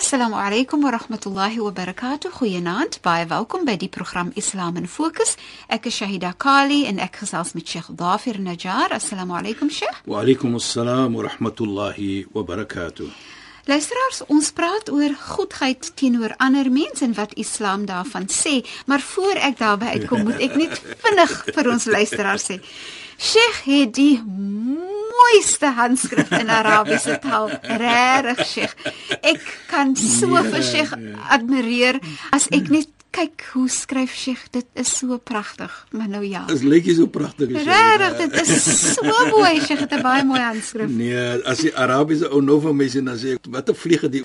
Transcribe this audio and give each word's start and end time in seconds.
Assalamu 0.00 0.36
alaykum 0.36 0.82
wa 0.82 0.90
rahmatullahi 0.92 1.58
wa 1.60 1.70
barakatuh. 1.72 2.30
Goeienaand. 2.32 3.02
Baie 3.02 3.26
welkom 3.28 3.66
by 3.68 3.74
die 3.76 3.88
program 3.92 4.30
Islam 4.34 4.78
in 4.80 4.86
Fokus. 4.88 5.34
Ek 5.68 5.90
is 5.90 5.98
Shahida 6.00 6.30
Kali 6.32 6.86
en 6.88 6.96
ek 7.04 7.18
gesels 7.20 7.52
met 7.52 7.68
Sheikh 7.68 7.90
Dafir 8.00 8.40
Najjar. 8.40 8.94
Assalamu 8.96 9.36
alaykum 9.36 9.68
Sheikh. 9.68 10.00
Wa 10.08 10.22
alaykum 10.22 10.56
assalam 10.56 11.18
wa 11.18 11.26
rahmatullahi 11.28 12.24
wa 12.32 12.42
barakatuh. 12.48 13.10
Luisteraars, 13.68 14.22
ons 14.32 14.48
praat 14.56 14.88
oor 14.88 15.12
goedheid 15.34 15.92
teenoor 16.00 16.32
ander 16.40 16.72
mense 16.72 17.04
en 17.04 17.12
wat 17.20 17.36
Islam 17.36 17.84
daarvan 17.84 18.24
sê, 18.32 18.64
maar 18.88 19.04
voor 19.04 19.36
ek 19.36 19.60
daarby 19.60 19.92
uitkom, 19.98 20.24
moet 20.30 20.40
ek 20.40 20.56
net 20.56 20.80
vinnig 21.04 21.36
vir 21.52 21.70
ons 21.76 21.90
luisteraars 21.92 22.48
sê. 22.48 22.58
Sheikh 23.20 23.64
het 23.64 23.94
die 23.94 24.16
mooiste 24.24 25.68
handskrif 25.76 26.30
in 26.38 26.48
Arabiese 26.48 27.18
taal. 27.20 27.50
Regtig, 27.60 28.46
Sheikh. 28.46 28.72
Ek 29.20 29.42
kan 29.68 29.92
so 29.96 30.30
Ja, 30.32 30.42
vir 30.46 30.64
Sheikh 30.64 30.94
admireer 31.28 32.00
as 32.32 32.48
ek 32.48 32.70
net 32.72 32.88
kyk 33.12 33.44
hoe 33.52 33.66
skryf 33.68 34.14
Sheikh. 34.16 34.46
Dit 34.54 34.66
is 34.78 34.94
so 35.02 35.18
pragtig. 35.18 35.74
Maar 35.92 36.08
nou 36.08 36.24
ja. 36.24 36.46
Lyk 36.48 36.88
nie 36.88 36.96
so 36.96 37.10
pragtig 37.12 37.52
as 37.52 37.68
Regtig, 37.68 38.32
dit 38.38 38.56
is 38.56 38.94
so 38.94 39.04
mooi. 39.34 39.60
Sheikh 39.60 39.84
het 39.84 39.92
'n 39.92 40.02
baie 40.02 40.24
mooi 40.24 40.40
handskrif. 40.40 40.88
Nee, 40.88 41.42
as 41.44 41.58
die 41.58 41.74
Arabiese 41.76 42.30
ou 42.30 42.40
nou 42.40 42.60
vir 42.60 42.74
my 42.74 42.88
sê 42.88 43.04
dan 43.04 43.18
sê 43.18 43.36
ek 43.36 43.44
wat 43.50 43.68
'n 43.68 43.74
vliege 43.74 44.08
die 44.08 44.24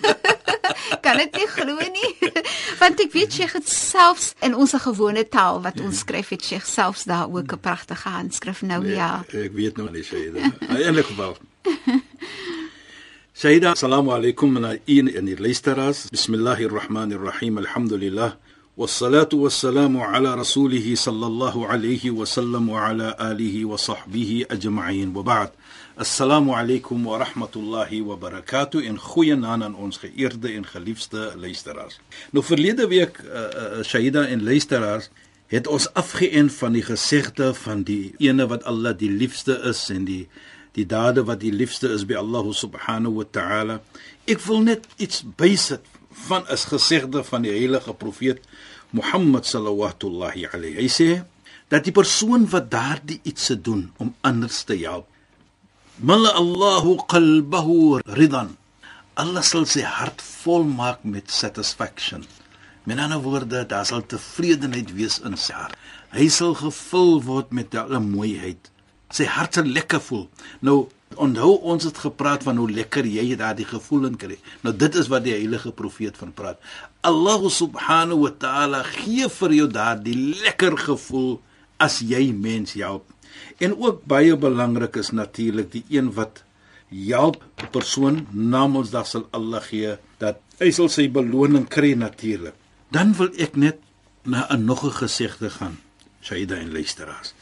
kan 1.02 1.18
dit 1.18 1.36
nie 1.36 1.48
glo 1.48 1.76
nie. 1.76 2.32
Want 2.82 3.00
ek 3.00 3.12
weet 3.16 3.34
Sheikh 3.34 3.54
het 3.58 3.70
selfs 3.70 4.34
in 4.46 4.56
ons 4.56 4.74
gewone 4.86 5.28
taal 5.28 5.62
wat 5.62 5.80
ons 5.82 6.04
skryf 6.04 6.30
het 6.36 6.44
Sheikh 6.46 6.66
selfs 6.66 7.04
daar 7.10 7.28
ook 7.32 7.52
'n 7.52 7.60
pragtige 7.60 8.10
handskrif. 8.10 8.62
Nou 8.62 8.88
ja. 8.88 9.24
Ek 9.32 9.54
weet 9.54 9.78
nou 9.78 9.90
nie 9.92 10.04
Shaida. 10.04 10.52
In 10.70 10.76
enige 10.76 11.04
geval. 11.04 11.38
Shaida, 13.34 13.72
assalamu 13.72 14.12
alaykum 14.12 14.58
en 14.58 14.80
in 14.86 15.08
in 15.16 15.26
die 15.26 15.40
luisteraars. 15.40 16.10
Bismillahir 16.10 16.72
Rahmanir 16.72 17.20
Rahim. 17.20 17.58
Alhamdulillah. 17.58 18.32
والصلاه 18.77 19.29
والسلام 19.33 19.97
على 19.97 20.35
رسوله 20.35 20.95
صلى 20.95 21.27
الله 21.27 21.67
عليه 21.67 22.11
وسلم 22.11 22.69
وعلى 22.69 23.17
اله 23.21 23.65
وصحبه 23.65 24.47
اجمعين 24.51 25.17
وبعد 25.17 25.51
السلام 26.01 26.51
عليكم 26.51 27.07
ورحمه 27.07 27.55
الله 27.57 28.03
وبركاته 28.03 28.81
en 28.89 28.99
goeienaand 28.99 29.63
aan 29.63 29.75
ons 29.75 29.97
geëerde 29.97 30.49
en 30.49 30.67
geliefde 30.67 31.33
luisteraars. 31.37 32.01
Nou 32.31 32.45
verlede 32.45 32.89
week 32.89 33.19
uh, 33.19 33.41
uh, 33.41 33.83
Shaida 33.85 34.25
en 34.27 34.43
luisteraars 34.43 35.11
het 35.47 35.67
ons 35.67 35.93
afgeënt 35.93 36.53
van 36.53 36.73
die 36.73 36.83
gesegde 36.83 37.55
van 37.55 37.83
die 37.83 38.15
ene 38.19 38.47
wat 38.47 38.65
Allah 38.65 38.97
die 38.97 39.11
liefste 39.11 39.61
is 39.69 39.89
en 39.91 40.05
die 40.05 40.29
die 40.73 40.87
dade 40.87 41.25
wat 41.27 41.41
die 41.43 41.53
liefste 41.53 41.91
is 41.91 42.07
by 42.07 42.15
Allah 42.15 42.47
subhanahu 42.55 43.19
wa 43.19 43.25
ta'ala. 43.31 43.81
Ek 44.25 44.39
wil 44.47 44.63
net 44.63 44.87
iets 44.97 45.25
bysit 45.37 45.83
van 46.28 46.48
is 46.54 46.66
gesegde 46.72 47.24
van 47.24 47.46
die 47.46 47.54
heilige 47.54 47.94
profeet 47.94 48.42
Mohammed 48.96 49.46
sallallahu 49.46 50.48
alayhi. 50.54 50.78
Hy 50.80 50.90
sê 50.90 51.10
dat 51.70 51.84
die 51.84 51.94
persoon 51.96 52.46
wat 52.52 52.70
daardie 52.72 53.20
iets 53.24 53.50
se 53.50 53.58
doen 53.62 53.92
om 53.98 54.14
anders 54.22 54.64
te 54.64 54.78
help, 54.84 55.08
mala 56.00 56.32
Allahu 56.40 56.98
qalbahu 57.08 58.02
ridan. 58.18 58.56
Allah 59.16 59.44
sal 59.44 59.66
sy 59.66 59.84
hart 59.88 60.22
vol 60.22 60.66
maak 60.68 61.04
met 61.04 61.32
satisfaction. 61.32 62.26
Met 62.86 63.00
ander 63.00 63.22
woorde, 63.24 63.64
daar 63.66 63.86
sal 63.88 64.04
tevredenheid 64.06 64.92
wees 64.94 65.22
in 65.26 65.38
sy 65.40 65.56
hart. 65.56 65.78
Hy 66.12 66.28
sal 66.30 66.54
gevul 66.60 67.22
word 67.24 67.54
met 67.56 67.74
alle 67.80 68.02
mooiheid. 68.04 68.70
Sy 69.16 69.26
hart 69.26 69.58
sal 69.58 69.72
lekker 69.72 70.04
voel. 70.04 70.28
Nou 70.60 70.86
onthou 71.18 71.58
ons 71.62 71.84
het 71.84 71.98
gepraat 71.98 72.44
van 72.44 72.58
hoe 72.58 72.70
lekker 72.72 73.06
jy 73.06 73.36
daardie 73.36 73.66
gevoel 73.66 74.06
in 74.12 74.18
kry. 74.18 74.38
Nou 74.62 74.74
dit 74.76 74.96
is 74.96 75.10
wat 75.12 75.24
die 75.26 75.34
heilige 75.34 75.72
profeet 75.72 76.18
van 76.18 76.34
praat. 76.34 76.60
Allah 77.02 77.50
subhanahu 77.50 78.26
wa 78.26 78.32
ta'ala 78.38 78.84
gee 78.84 79.30
vir 79.30 79.54
jou 79.54 79.68
daardie 79.68 80.18
lekker 80.44 80.78
gevoel 80.78 81.40
as 81.78 82.00
jy 82.00 82.32
mens 82.34 82.74
help. 82.74 83.08
En 83.60 83.76
ook 83.76 84.04
baie 84.08 84.36
belangrik 84.36 84.96
is 84.96 85.12
natuurlik 85.12 85.72
die 85.72 85.86
een 85.90 86.12
wat 86.16 86.44
help 86.90 87.44
persoon 87.72 88.28
namens 88.32 88.92
dat 88.94 89.08
sal 89.08 89.28
Allah 89.36 89.64
gee 89.64 89.98
dat 90.22 90.40
hy 90.60 90.72
sal 90.72 90.90
sy 90.90 91.10
beloning 91.12 91.68
kry 91.68 91.94
natuurlik. 92.00 92.56
Dan 92.92 93.14
wil 93.18 93.32
ek 93.38 93.56
net 93.56 93.82
na 94.24 94.48
'n 94.50 94.66
nog 94.66 94.86
'n 94.86 94.92
gesegde 94.92 95.50
gaan. 95.50 95.78
Shaida 96.22 96.56
en 96.56 96.72
luisteraars. 96.72 97.34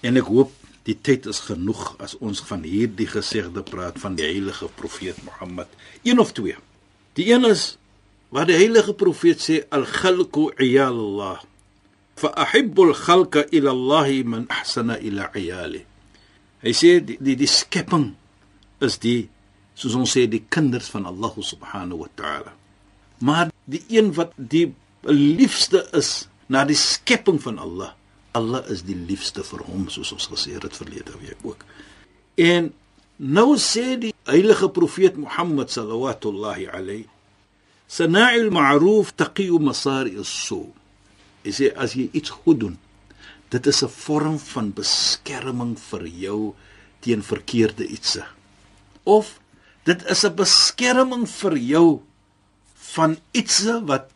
En 0.00 0.16
ek 0.16 0.26
hoop 0.26 0.52
die 0.84 0.96
tyd 1.00 1.26
is 1.30 1.40
genoeg 1.46 1.94
as 2.02 2.16
ons 2.20 2.42
van 2.44 2.64
hierdie 2.66 3.08
gesegde 3.08 3.64
praat 3.64 3.96
van 4.02 4.16
die 4.18 4.26
heilige 4.26 4.68
profeet 4.76 5.20
Mohammed. 5.24 5.70
Een 6.04 6.20
of 6.20 6.34
twee. 6.36 6.56
Die 7.16 7.30
een 7.32 7.46
is 7.48 7.76
wat 8.34 8.50
die 8.50 8.58
heilige 8.58 8.92
profeet 8.98 9.40
sê 9.40 9.62
al-khalqu 9.72 10.50
iyalullah. 10.60 11.40
Fa 12.20 12.34
ahibbu 12.44 12.90
al-khalqa 12.90 13.46
ila 13.56 13.72
Allah 13.72 14.10
man 14.28 14.44
ahsana 14.52 14.98
ila 15.00 15.30
iyali. 15.32 15.84
Hy 16.64 16.72
sê 16.76 16.98
die 17.00 17.16
die, 17.20 17.38
die 17.40 17.48
skepping 17.48 18.12
is 18.84 19.00
die 19.00 19.30
soos 19.74 19.96
ons 19.96 20.12
sê 20.16 20.26
die 20.30 20.44
kinders 20.52 20.90
van 20.92 21.08
Allah 21.08 21.32
subhanahu 21.40 22.04
wa 22.04 22.10
ta'ala. 22.18 22.52
Maar 23.24 23.50
die 23.64 23.82
een 23.88 24.12
wat 24.18 24.36
die 24.36 24.68
liefste 25.08 25.80
is 25.96 26.26
na 26.52 26.64
die 26.68 26.76
skepping 26.76 27.40
van 27.40 27.58
Allah 27.58 27.94
Allah 28.34 28.64
is 28.68 28.82
die 28.82 28.98
liefste 28.98 29.44
vir 29.46 29.62
hom 29.68 29.88
soos 29.88 30.12
ons 30.12 30.26
gesê 30.32 30.56
het 30.58 30.76
verlede 30.76 31.14
week 31.22 31.40
ook. 31.46 31.64
En 32.36 32.72
nou 33.16 33.56
sê 33.56 33.94
die 34.00 34.14
heilige 34.26 34.68
profeet 34.68 35.16
Mohammed 35.16 35.70
sallallahu 35.70 36.66
alayhi 36.72 37.06
Sana'il 37.86 38.50
ma'ruf 38.50 39.12
taqiu 39.14 39.58
masari 39.60 40.16
as-su. 40.18 40.64
Hy 41.44 41.52
sê 41.52 41.68
as 41.76 41.92
jy 41.94 42.08
iets 42.16 42.32
goed 42.32 42.62
doen, 42.62 42.76
dit 43.52 43.66
is 43.66 43.82
'n 43.84 43.88
vorm 43.88 44.38
van 44.38 44.72
beskerming 44.72 45.76
vir 45.78 46.06
jou 46.08 46.54
teen 47.00 47.22
verkeerde 47.22 47.86
ietsie. 47.86 48.24
Of 49.04 49.38
dit 49.84 50.00
is 50.10 50.24
'n 50.24 50.34
beskerming 50.34 51.28
vir 51.28 51.56
jou 51.58 52.02
van 52.96 53.18
ietsie 53.32 53.78
wat 53.86 54.10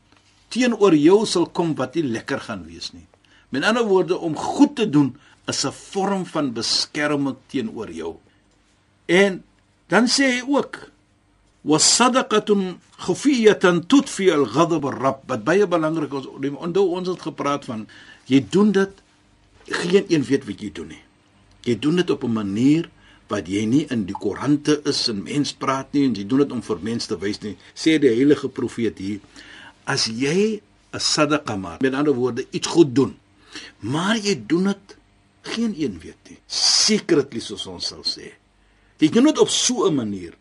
teenoor 0.49 0.95
jou 0.95 1.27
sal 1.27 1.47
kom 1.47 1.75
wat 1.75 1.95
nie 1.95 2.05
lekker 2.05 2.41
gaan 2.41 2.65
wees 2.65 2.93
nie. 2.93 3.07
Met 3.49 3.65
ander 3.65 3.85
woorde 3.85 4.19
om 4.19 4.37
goed 4.37 4.77
te 4.77 4.89
doen 4.89 5.17
is 5.47 5.65
'n 5.65 5.73
vorm 5.73 6.27
van 6.27 6.53
beskerming 6.53 7.37
teenoor 7.47 7.91
jou. 7.91 8.17
En 9.07 9.45
dan 9.87 10.07
sê 10.07 10.25
hy 10.25 10.43
ook 10.47 10.91
wasadaqatun 11.61 12.79
khufiyatan 12.99 13.87
tudfi 13.87 14.31
al-ghadab 14.31 14.85
ar-rabb. 14.85 15.23
Wat 15.27 15.45
baie 15.45 15.67
belangrik 15.67 16.13
is, 16.13 16.27
onthou 16.53 16.87
ons 16.97 17.09
het 17.09 17.23
gepraat 17.23 17.65
van 17.65 17.87
jy 18.27 18.47
doen 18.51 18.73
dit 18.73 18.91
geen 19.65 20.05
een 20.09 20.25
weet 20.25 20.45
wat 20.45 20.61
jy 20.61 20.71
doen 20.73 20.89
nie. 20.89 21.03
Jy 21.65 21.79
doen 21.79 21.97
dit 21.97 22.11
op 22.11 22.25
'n 22.25 22.33
manier 22.33 22.89
wat 23.29 23.49
jy 23.49 23.65
nie 23.65 23.85
in 23.93 24.07
die 24.09 24.17
koerante 24.17 24.81
is 24.89 25.09
en 25.09 25.23
mens 25.23 25.53
praat 25.53 25.93
nie 25.93 26.05
en 26.09 26.15
jy 26.15 26.25
doen 26.27 26.39
dit 26.39 26.53
om 26.53 26.63
vir 26.63 26.79
mense 26.83 27.09
te 27.09 27.19
wys 27.21 27.41
nie. 27.45 27.57
Sê 27.75 27.99
die 28.01 28.13
heilige 28.13 28.49
profeet 28.49 28.99
hier, 28.99 29.21
as 29.85 30.07
jy 30.07 30.61
'n 30.93 31.01
sadaqa 31.01 31.57
maak, 31.57 31.81
met 31.83 31.95
ander 31.95 32.15
woorde 32.15 32.47
iets 32.51 32.69
goed 32.69 32.95
doen, 32.95 33.17
maar 33.81 34.19
jy 34.19 34.35
doen 34.47 34.71
dit 34.73 34.97
geen 35.55 35.75
een 35.79 35.99
weet 36.03 36.31
nie. 36.31 36.39
Secretly 36.47 37.41
soos 37.41 37.67
ons 37.71 37.91
sal 37.93 38.05
sê. 38.07 38.33
Jy 38.99 39.11
doen 39.15 39.31
dit 39.31 39.39
op 39.39 39.51
so 39.51 39.87
'n 39.87 39.95
manier. 39.95 40.35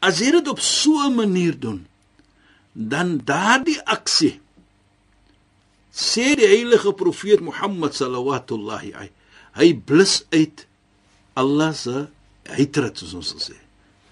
As 0.00 0.20
jy 0.20 0.30
dit 0.30 0.48
op 0.48 0.60
so 0.60 1.06
'n 1.06 1.14
manier 1.14 1.58
doen, 1.58 1.86
dan 2.72 3.20
daardie 3.24 3.80
aksie 3.84 4.40
sê 5.92 6.36
die 6.36 6.46
heilige 6.46 6.92
profeet 6.92 7.40
Mohammed 7.40 7.94
sallallahu 7.94 8.42
alaihi 8.48 9.10
hy 9.52 9.74
blus 9.74 10.24
uit 10.30 10.66
Allah 11.34 11.74
se 11.74 12.08
hatred 12.46 12.98
soos 12.98 13.14
ons 13.14 13.28
sal 13.28 13.38
sê. 13.38 13.56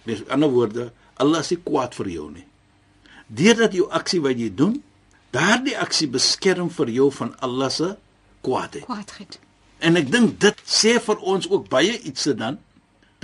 Met 0.05 0.29
ander 0.29 0.51
woorde, 0.51 0.93
Allah 1.17 1.41
is 1.41 1.51
nie 1.51 1.63
kwaad 1.63 1.95
vir 1.95 2.09
jou 2.09 2.31
nie. 2.31 2.47
deurdat 3.27 3.75
jou 3.75 3.89
aksie 3.91 4.21
wat 4.23 4.39
jy 4.39 4.51
doen, 4.55 4.79
daardie 5.37 5.77
aksie 5.79 6.09
beskerm 6.09 6.71
vir 6.73 6.93
jou 6.95 7.11
van 7.19 7.35
Allah 7.45 7.71
se 7.73 7.91
kwaadheid. 8.47 8.87
Kwaadheid. 8.89 9.39
En 9.85 9.99
ek 10.01 10.09
dink 10.13 10.39
dit 10.41 10.63
sê 10.65 10.97
vir 11.03 11.21
ons 11.35 11.49
ook 11.51 11.69
baie 11.73 11.99
iets 12.09 12.31
dan 12.39 12.59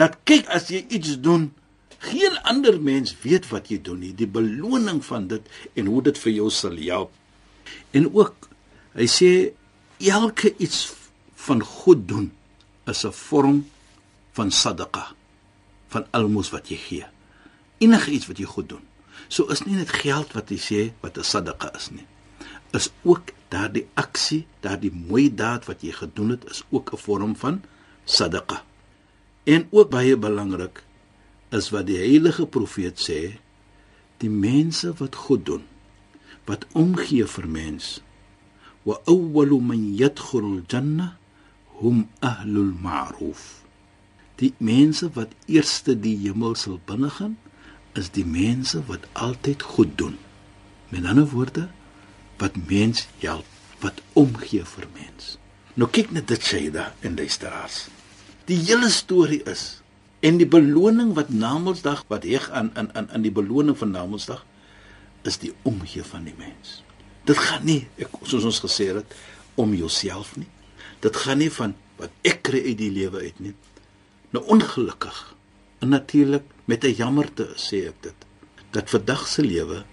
dat 0.01 0.19
kyk 0.29 0.49
as 0.53 0.71
jy 0.73 0.83
iets 0.89 1.19
doen, 1.25 1.51
geen 2.03 2.37
ander 2.49 2.79
mens 2.83 3.15
weet 3.23 3.47
wat 3.53 3.71
jy 3.71 3.79
doen 3.85 4.01
nie, 4.03 4.13
die 4.17 4.29
beloning 4.29 5.03
van 5.07 5.29
dit 5.31 5.47
en 5.79 5.91
hoe 5.93 6.03
dit 6.09 6.19
vir 6.19 6.33
jou 6.33 6.49
sal 6.51 6.77
help. 6.81 7.13
En 7.97 8.09
ook 8.11 8.49
hy 8.99 9.09
sê 9.09 9.33
elke 10.03 10.53
iets 10.59 10.91
van 11.47 11.63
goed 11.63 12.07
doen 12.09 12.33
is 12.91 13.05
'n 13.07 13.13
vorm 13.13 13.65
van 14.33 14.51
sadaqa, 14.51 15.15
van 15.89 16.05
almos 16.11 16.51
wat 16.51 16.69
jy 16.69 16.77
gee. 16.77 17.07
Enige 17.79 18.11
iets 18.11 18.27
wat 18.27 18.39
jy 18.39 18.45
goed 18.45 18.69
doen. 18.69 18.92
So 19.33 19.49
is 19.49 19.63
nie 19.65 19.79
net 19.79 19.93
geld 20.03 20.35
wat 20.37 20.51
jy 20.53 20.59
sê 20.61 20.81
wat 21.01 21.17
'n 21.17 21.25
sadaqa 21.25 21.69
is 21.79 21.87
nie. 21.91 22.05
Is 22.79 22.93
ook 23.03 23.33
daardie 23.49 23.87
aksie, 23.97 24.45
daardie 24.61 24.93
mooi 24.93 25.33
daad 25.35 25.65
wat 25.65 25.81
jy 25.81 25.93
gedoen 25.93 26.31
het, 26.37 26.45
is 26.51 26.63
ook 26.71 26.93
'n 26.93 27.03
vorm 27.05 27.37
van 27.37 27.63
sadaqa. 28.05 28.59
En 29.45 29.69
ook 29.71 29.91
baie 29.91 30.17
belangrik 30.17 30.85
is 31.51 31.71
wat 31.71 31.87
die 31.87 31.97
heilige 31.97 32.47
profeet 32.47 33.01
sê, 33.09 33.39
die 34.19 34.31
mense 34.31 34.93
wat 35.01 35.15
goed 35.15 35.47
doen, 35.47 35.65
wat 36.45 36.67
omgee 36.73 37.27
vir 37.27 37.49
mens, 37.49 38.01
wa 38.83 39.01
awwalu 39.05 39.61
man 39.61 39.95
yadkhulul 39.95 40.63
janna 40.67 41.17
hum 41.81 42.09
ahlul 42.21 42.73
ma'ruf. 42.83 43.65
Die 44.37 44.55
mense 44.59 45.11
wat 45.15 45.35
eerste 45.47 46.01
die 46.01 46.17
hemel 46.17 46.55
sal 46.55 46.81
binnegaan, 46.85 47.37
is 47.99 48.11
die 48.11 48.27
mense 48.27 48.83
wat 48.89 49.07
altyd 49.13 49.63
goed 49.63 49.97
doen. 49.99 50.19
Met 50.89 51.05
ander 51.05 51.29
woorde, 51.29 51.69
wat 52.39 52.57
mens 52.69 53.07
help, 53.19 53.47
wat 53.81 54.01
omgee 54.13 54.65
vir 54.65 54.89
mens. 54.95 55.37
Nou 55.75 55.89
kyk 55.91 56.13
net 56.13 56.29
dit 56.29 56.45
sê 56.45 56.67
daar 56.73 56.93
in 57.01 57.17
die 57.17 57.31
straat. 57.33 57.87
Die 58.49 58.59
hele 58.61 58.91
storie 58.93 59.41
is 59.49 59.83
en 60.23 60.39
die 60.39 60.47
beloning 60.47 61.15
wat 61.17 61.33
Namedsdag 61.35 62.05
wat 62.11 62.27
heg 62.29 62.49
aan 62.51 62.71
in 62.79 62.91
in 62.99 63.09
in 63.17 63.25
die 63.27 63.35
beloning 63.35 63.79
van 63.79 63.91
Namedsdag 63.95 64.45
is 65.23 65.39
die 65.43 65.53
omgee 65.63 66.05
van 66.05 66.27
die 66.29 66.37
mens. 66.39 66.83
Dit 67.25 67.39
gaan 67.39 67.65
nie 67.65 67.87
ek 67.97 68.15
soos 68.23 68.45
ons 68.45 68.61
gesê 68.63 68.91
het 68.95 69.17
om 69.55 69.75
jouself 69.75 70.37
nie. 70.37 70.49
Dit 71.01 71.17
gaan 71.17 71.41
nie 71.43 71.51
van 71.51 71.75
wat 71.99 72.13
ek 72.27 72.43
kry 72.47 72.63
uit 72.69 72.79
die 72.79 72.93
lewe 72.93 73.25
uit 73.27 73.41
nie. 73.41 73.55
Nou 74.35 74.45
ongelukkig 74.53 75.19
en 75.83 75.89
natuurlik 75.89 76.45
met 76.71 76.85
'n 76.85 76.95
jammerte 76.95 77.47
sê 77.57 77.79
ek 77.91 77.99
dit 78.01 78.19
dat 78.71 78.91
vandag 78.91 79.27
se 79.29 79.43
lewe 79.43 79.85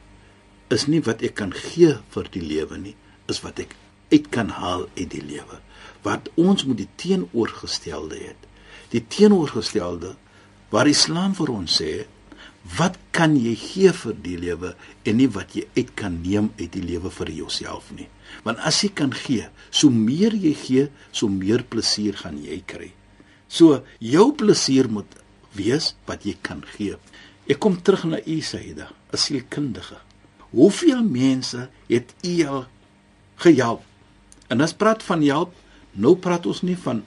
is 0.69 0.85
nie 0.85 1.01
wat 1.01 1.21
ek 1.21 1.33
kan 1.35 1.53
gee 1.53 1.97
vir 2.13 2.27
die 2.31 2.45
lewe 2.45 2.77
nie, 2.77 2.95
is 3.27 3.41
wat 3.41 3.59
ek 3.59 3.75
uit 4.11 4.29
kan 4.29 4.49
haal 4.49 4.87
uit 4.97 5.09
die 5.09 5.25
lewe. 5.25 5.59
Wat 6.01 6.29
ons 6.35 6.63
moet 6.65 6.77
die 6.77 6.89
teenoorgestelde 6.95 8.15
hê 8.15 8.33
die 8.89 9.01
teenoorgestelde 9.07 10.15
waar 10.73 10.89
Islam 10.89 11.35
vir 11.37 11.51
ons 11.53 11.75
sê 11.81 12.05
wat 12.77 12.97
kan 13.15 13.35
jy 13.39 13.55
gee 13.55 13.91
vir 13.95 14.15
die 14.25 14.37
lewe 14.37 14.73
en 15.07 15.17
nie 15.17 15.29
wat 15.33 15.55
jy 15.57 15.65
uit 15.77 15.93
kan 15.97 16.19
neem 16.21 16.49
uit 16.59 16.71
die 16.73 16.83
lewe 16.83 17.09
vir 17.09 17.31
jouself 17.31 17.91
nie. 17.95 18.07
Want 18.43 18.59
as 18.67 18.81
jy 18.83 18.89
kan 18.93 19.13
gee 19.15 19.47
so 19.69 19.89
meer 19.89 20.35
jy 20.35 20.53
gee 20.53 20.87
so 21.11 21.29
meer 21.29 21.63
plesier 21.63 22.17
gaan 22.19 22.37
jy 22.43 22.59
kry. 22.65 22.91
So 23.47 23.81
jou 23.99 24.31
plesier 24.37 24.89
moet 24.91 25.17
wees 25.57 25.93
wat 26.09 26.25
jy 26.27 26.35
kan 26.41 26.63
gee 26.75 26.97
ek 27.49 27.59
kom 27.59 27.79
terug 27.81 28.05
na 28.09 28.21
u 28.25 28.39
Saida 28.41 28.89
as 29.13 29.29
sielkundige 29.29 29.97
hoeveel 30.51 31.03
mense 31.05 31.69
het 31.87 32.13
u 32.25 32.35
gehelp 33.45 33.85
en 34.49 34.61
as 34.61 34.73
praat 34.73 35.03
van 35.05 35.23
help 35.23 35.55
nou 35.93 36.15
praat 36.17 36.45
ons 36.49 36.61
nie 36.65 36.77
van 36.77 37.03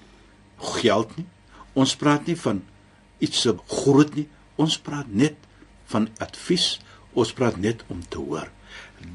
geld 0.62 1.16
nie 1.18 1.26
Ons 1.72 1.94
praat 1.96 2.26
nie 2.28 2.36
van 2.36 2.60
iets 3.22 3.44
so 3.46 3.56
groot 3.68 4.12
nie. 4.16 4.26
Ons 4.60 4.76
praat 4.78 5.08
net 5.08 5.38
van 5.92 6.08
advies. 6.20 6.76
Ons 7.16 7.32
praat 7.36 7.56
net 7.60 7.84
om 7.92 8.02
te 8.08 8.20
hoor. 8.20 8.50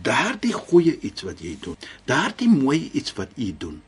Daardie 0.06 0.54
goeie 0.54 0.98
iets 1.06 1.26
wat 1.26 1.42
jy 1.42 1.56
doen. 1.62 1.78
Daardie 2.10 2.50
mooi 2.50 2.90
iets 2.98 3.14
wat 3.18 3.34
jy 3.38 3.54
doen. 3.58 3.80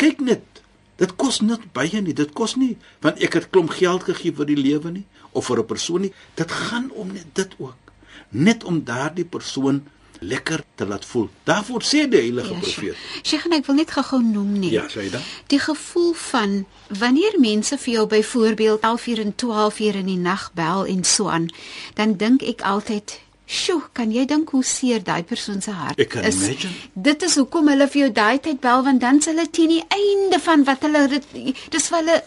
Kyk 0.00 0.20
net. 0.24 0.62
Dit 0.98 1.14
kos 1.16 1.40
net 1.40 1.68
baie 1.72 2.00
nie. 2.02 2.14
Dit 2.14 2.34
kos 2.34 2.56
nie 2.58 2.76
want 3.04 3.22
ek 3.22 3.38
het 3.38 3.50
klomp 3.54 3.70
geld 3.78 4.06
gegee 4.08 4.34
vir 4.34 4.48
die 4.50 4.58
lewe 4.58 4.90
nie 4.90 5.06
of 5.32 5.46
vir 5.46 5.60
'n 5.62 5.66
persoon 5.66 6.00
nie. 6.00 6.12
Dit 6.34 6.50
gaan 6.50 6.90
om 6.90 7.12
net 7.12 7.26
dit 7.34 7.54
ook. 7.58 7.92
Net 8.30 8.64
om 8.64 8.84
daardie 8.84 9.24
persoon 9.24 9.86
lekker 10.20 10.64
te 10.74 10.86
laat 10.86 11.04
voel. 11.04 11.28
Daarvoor 11.44 11.82
sê 11.82 12.08
die 12.08 12.18
heilige 12.18 12.52
ja, 12.52 12.58
profeet. 12.58 12.96
Sheikh, 13.22 13.46
ek 13.46 13.66
wil 13.66 13.78
net 13.78 13.90
gou 13.90 14.22
noem 14.22 14.58
nie. 14.58 14.70
Ja, 14.70 14.86
sê 14.90 15.10
dan. 15.10 15.22
Die 15.46 15.60
gevoel 15.62 16.12
van 16.12 16.66
wanneer 16.88 17.38
mense 17.38 17.78
vir 17.78 17.92
jou 17.94 18.06
byvoorbeeld 18.06 18.80
11:00 18.82 19.20
en 19.24 19.34
12:00 19.34 19.94
in 20.02 20.06
die 20.06 20.18
nag 20.18 20.50
bel 20.54 20.86
en 20.86 21.04
so 21.04 21.28
aan, 21.28 21.48
dan 21.94 22.16
dink 22.16 22.42
ek 22.42 22.62
altyd 22.62 23.20
Sjoe, 23.48 23.80
kan 23.96 24.10
jy 24.12 24.26
dink 24.28 24.50
hoe 24.52 24.64
seer 24.64 25.00
daai 25.04 25.22
persoon 25.24 25.62
se 25.64 25.72
hart 25.72 26.00
ek 26.02 26.10
kan 26.12 26.26
is? 26.28 26.40
Imagine. 26.44 26.74
Dit 27.08 27.22
is 27.24 27.36
hoekom 27.40 27.70
hulle 27.72 27.86
vir 27.88 28.02
jou 28.02 28.10
daai 28.18 28.40
tyd 28.44 28.60
bel 28.60 28.82
want 28.84 29.00
dan 29.00 29.22
sal 29.24 29.38
hulle 29.38 29.48
teen 29.48 29.72
die 29.72 29.84
einde 29.88 30.40
van 30.44 30.66
wat 30.68 30.84
hulle 30.84 31.06
dis 31.08 31.88
vir 31.88 31.96
hulle 31.98 32.18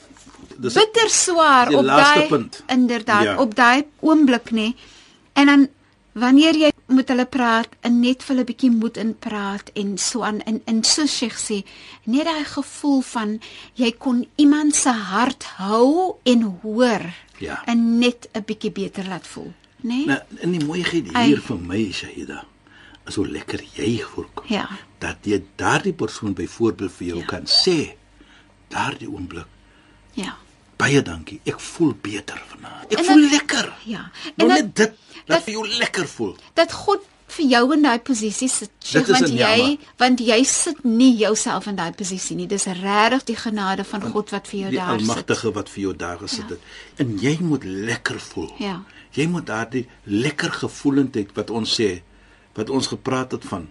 dis 0.62 0.80
bitter 0.80 1.14
swaar 1.14 1.70
op 1.78 1.86
daai 1.86 2.26
inderdaad 2.74 3.30
ja. 3.30 3.38
op 3.38 3.54
daai 3.56 3.86
oomblik 4.02 4.50
nê. 4.58 4.72
En 5.38 5.54
dan 5.54 5.68
wanneer 6.18 6.58
jy 6.58 6.72
met 6.92 7.14
hulle 7.14 7.26
praat 7.30 7.72
en 7.88 8.02
net 8.02 8.26
vir 8.26 8.36
hulle 8.36 8.48
bietjie 8.50 8.72
moed 8.74 8.98
in 9.00 9.14
praat 9.16 9.72
en 9.80 9.96
so 10.02 10.26
aan 10.28 10.42
in 10.50 10.60
in 10.68 10.84
so 10.84 11.06
Sheikh 11.06 11.38
sê 11.40 11.62
net 12.04 12.28
daai 12.28 12.44
gevoel 12.50 13.02
van 13.14 13.38
jy 13.80 13.94
kon 13.94 14.26
iemand 14.36 14.76
se 14.76 14.92
hart 14.92 15.48
hou 15.62 16.18
en 16.26 16.44
hoor 16.64 17.06
ja. 17.40 17.62
en 17.66 18.00
net 18.00 18.28
'n 18.34 18.44
bietjie 18.46 18.72
beter 18.72 19.08
laat 19.08 19.28
voel 19.28 19.54
nê 19.82 20.02
nee? 20.02 20.06
nou 20.06 20.20
in 20.48 20.58
die 20.58 20.66
mooiheid 20.66 21.12
hier 21.12 21.38
Ai. 21.38 21.42
vir 21.48 21.60
my 21.72 21.82
Shahida 21.92 22.44
is 23.08 23.18
hoe 23.18 23.28
lekker 23.28 23.64
jy 23.78 23.92
voorkom 24.14 24.50
ja 24.54 24.68
dat 25.02 25.26
jy 25.26 25.42
daardie 25.60 25.96
persoon 25.98 26.38
byvoorbeeld 26.38 26.98
vir 27.00 27.08
jou 27.14 27.20
ja. 27.20 27.28
kan 27.34 27.50
sê 27.50 27.78
daardie 28.74 29.10
oomblik 29.10 29.48
ja 30.20 30.38
baie 30.82 31.02
dankie 31.06 31.40
ek 31.46 31.60
voel 31.62 31.94
beter 32.02 32.42
vanaand 32.54 32.94
ek 32.94 33.00
en 33.00 33.10
voel 33.10 33.26
dat, 33.28 33.32
lekker 33.38 33.72
ja 33.90 34.04
en 34.36 34.46
nou 34.46 34.52
net 34.54 34.76
dit 34.76 35.00
dat 35.26 35.46
vir 35.46 35.58
jou 35.58 35.66
lekker 35.68 36.08
voel. 36.08 36.36
Dat 36.58 36.74
God 36.74 37.08
vir 37.32 37.48
jou 37.48 37.62
in 37.76 37.86
daai 37.86 38.00
posisie 38.04 38.50
sit, 38.52 38.72
Sheikh, 38.84 39.08
want 39.08 39.30
jy 39.30 39.38
jammer. 39.40 39.92
want 40.02 40.24
jy 40.26 40.40
sit 40.48 40.82
nie 40.84 41.14
jouself 41.16 41.68
in 41.72 41.78
daai 41.80 41.94
posisie 41.96 42.36
nie. 42.36 42.48
Dis 42.52 42.68
regtig 42.82 43.24
die 43.30 43.38
genade 43.40 43.86
van 43.88 44.04
God 44.04 44.34
wat 44.36 44.50
vir 44.52 44.66
jou 44.66 44.72
daar 44.74 44.98
sit. 44.98 45.06
Die 45.06 45.08
Almagtige 45.08 45.54
wat 45.56 45.72
vir 45.72 45.84
jou 45.86 45.94
daar 45.96 46.20
gesit 46.20 46.44
ja. 46.44 46.58
het. 46.58 47.06
En 47.06 47.14
jy 47.22 47.38
moet 47.40 47.64
lekker 47.64 48.20
voel. 48.20 48.50
Ja. 48.60 48.82
Jy 49.12 49.28
moet 49.28 49.46
daardie 49.46 49.88
lekker 50.04 50.52
gevoelendheid 50.64 51.34
wat 51.36 51.50
ons 51.50 51.74
sê, 51.80 52.02
wat 52.56 52.70
ons 52.70 52.88
gepraat 52.88 53.32
het 53.32 53.46
van, 53.48 53.68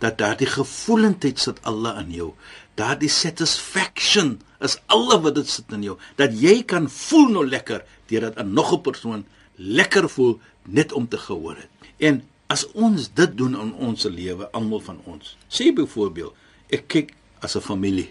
dat 0.00 0.18
daardie 0.18 0.48
gevoelendheid 0.48 1.38
sit 1.38 1.60
Allah 1.68 2.00
in 2.00 2.12
jou. 2.16 2.32
Daardie 2.74 3.10
satisfaction 3.12 4.40
is 4.60 4.78
alle 4.86 5.18
wat 5.20 5.36
dit 5.36 5.48
sit 5.48 5.72
in 5.72 5.84
jou. 5.86 5.96
Dat 6.16 6.34
jy 6.40 6.62
kan 6.68 6.88
voel 6.90 7.28
nou 7.36 7.44
lekker 7.46 7.84
deurdat 8.08 8.38
'n 8.38 8.52
nog 8.52 8.72
'n 8.72 8.80
persoon 8.80 9.24
lekker 9.56 10.08
voel 10.08 10.40
net 10.64 10.92
om 10.92 11.08
te 11.08 11.18
gehoor 11.18 11.56
het. 11.56 11.68
En 11.98 12.22
as 12.46 12.66
ons 12.72 13.08
dit 13.14 13.36
doen 13.36 13.54
in 13.60 13.72
ons 13.74 14.04
lewe, 14.04 14.50
almal 14.52 14.80
van 14.80 15.00
ons. 15.04 15.36
Sê 15.48 15.72
byvoorbeeld, 15.74 16.34
ek 16.68 16.88
kyk 16.88 17.14
as 17.40 17.56
'n 17.56 17.60
familie. 17.60 18.10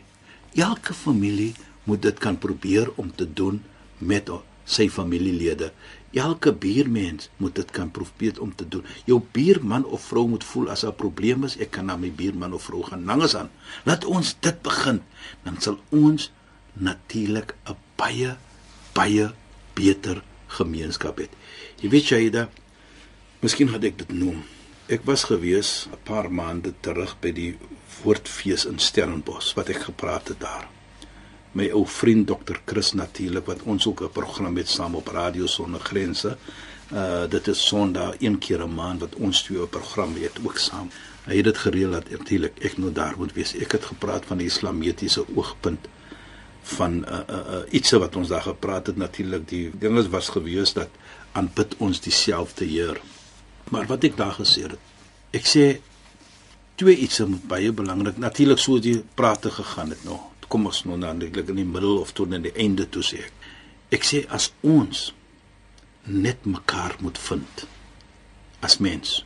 Elke 0.53 0.93
familie 0.93 1.53
moet 1.83 2.01
dit 2.01 2.17
kan 2.17 2.37
probeer 2.37 2.91
om 2.95 3.11
te 3.15 3.33
doen 3.33 3.63
met 3.97 4.29
sy 4.65 4.89
familielede. 4.89 5.71
Elke 6.11 6.53
buurmens 6.53 7.29
moet 7.37 7.55
dit 7.55 7.71
kan 7.71 7.91
probeer 7.91 8.41
om 8.41 8.55
te 8.55 8.67
doen. 8.67 8.85
Jou 9.05 9.21
buurman 9.31 9.85
of 9.85 10.01
vrou 10.01 10.27
moet 10.27 10.43
voel 10.43 10.69
as 10.69 10.83
'n 10.85 10.95
probleem 10.95 11.43
is, 11.43 11.57
ek 11.57 11.71
kan 11.71 11.85
na 11.85 11.95
my 11.95 12.11
buurman 12.11 12.53
of 12.53 12.63
vrou 12.63 12.83
gaan 12.83 13.03
nanges 13.03 13.35
aan. 13.35 13.49
Laat 13.83 14.05
ons 14.05 14.35
dit 14.39 14.61
begin, 14.61 15.01
dan 15.43 15.61
sal 15.61 15.79
ons 15.89 16.31
natuurlik 16.73 17.55
'n 17.65 17.75
baie 17.95 18.37
baie 18.93 19.31
beter 19.73 20.23
gemeenskap 20.47 21.17
het. 21.17 21.29
Jy 21.79 21.89
weet 21.89 22.03
Shaida, 22.03 22.49
miskien 23.39 23.71
het 23.73 23.83
ek 23.83 23.97
dit 23.97 24.11
noem. 24.11 24.43
Ek 24.87 25.05
was 25.05 25.23
gewees 25.23 25.87
'n 25.91 26.03
paar 26.03 26.31
maande 26.31 26.73
terug 26.81 27.15
by 27.19 27.31
die 27.31 27.57
Woordfees 28.03 28.65
in 28.65 28.79
Stellenbosch 28.79 29.53
wat 29.55 29.69
ek 29.69 29.81
gepraat 29.81 30.27
het 30.27 30.39
daar. 30.39 30.80
My 31.51 31.69
ou 31.75 31.85
vriend 31.87 32.27
Dr. 32.27 32.59
Chris 32.65 32.93
natuurlik 32.93 33.45
wat 33.45 33.63
ons 33.63 33.87
ook 33.87 34.01
'n 34.01 34.11
program 34.11 34.57
het 34.57 34.69
saam 34.69 34.95
op 34.95 35.07
Radio 35.07 35.45
Sonder 35.45 35.79
Grense. 35.79 36.37
Uh 36.93 37.27
dit 37.29 37.47
is 37.47 37.67
Sondag 37.67 38.15
een 38.19 38.37
keer 38.37 38.63
'n 38.63 38.73
maand 38.73 38.99
wat 38.99 39.15
ons 39.15 39.41
twee 39.41 39.61
'n 39.61 39.69
program 39.69 40.15
het 40.15 40.39
ook 40.43 40.57
saam. 40.57 40.89
Hy 41.23 41.35
het 41.35 41.43
dit 41.43 41.57
gereël 41.57 41.91
dat 41.91 42.09
natuurlik 42.09 42.59
ek 42.59 42.77
nou 42.77 42.91
daar 42.91 43.13
moet 43.17 43.33
wees. 43.33 43.55
Ek 43.55 43.71
het 43.71 43.85
gepraat 43.85 44.25
van 44.25 44.37
die 44.37 44.47
islamitiese 44.47 45.25
oogpunt 45.35 45.87
van 46.61 47.05
uh, 47.07 47.19
uh, 47.29 47.35
uh, 47.35 47.73
iets 47.73 47.91
wat 47.91 48.15
ons 48.15 48.27
daar 48.27 48.41
gepraat 48.41 48.87
het 48.87 48.97
natuurlik 48.97 49.47
die 49.49 49.71
ding 49.79 49.97
is 49.97 50.07
was 50.07 50.29
gewees 50.29 50.73
dat 50.73 50.89
aanbid 51.31 51.75
ons 51.77 51.99
dieselfde 52.01 52.65
Heer. 52.65 53.01
Maar 53.69 53.87
wat 53.87 54.03
ek 54.03 54.17
daar 54.17 54.33
gesê 54.33 54.61
het, 54.61 54.77
Ek 55.31 55.47
sê 55.47 55.65
twee 56.75 56.97
iets 57.05 57.21
moet 57.23 57.43
baie 57.47 57.71
belangrik. 57.71 58.17
Natuurlik 58.19 58.59
so 58.59 58.79
die 58.83 58.99
prate 59.15 59.51
gegaan 59.51 59.93
het 59.95 60.03
nou. 60.03 60.19
Kom 60.51 60.67
ons 60.67 60.83
nou 60.87 60.97
dan 60.99 61.21
eintlik 61.21 61.49
in 61.53 61.61
die 61.61 61.67
middel 61.67 62.01
of 62.01 62.11
tot 62.17 62.33
aan 62.35 62.45
die 62.45 62.55
einde 62.59 62.87
toe 62.91 63.03
sê 63.05 63.23
ek. 63.27 63.47
Ek 63.95 64.07
sê 64.07 64.23
as 64.37 64.49
ons 64.67 65.09
net 66.07 66.45
mekaar 66.45 66.97
moet 66.99 67.19
vind 67.29 67.65
as 68.61 68.77
mens. 68.83 69.21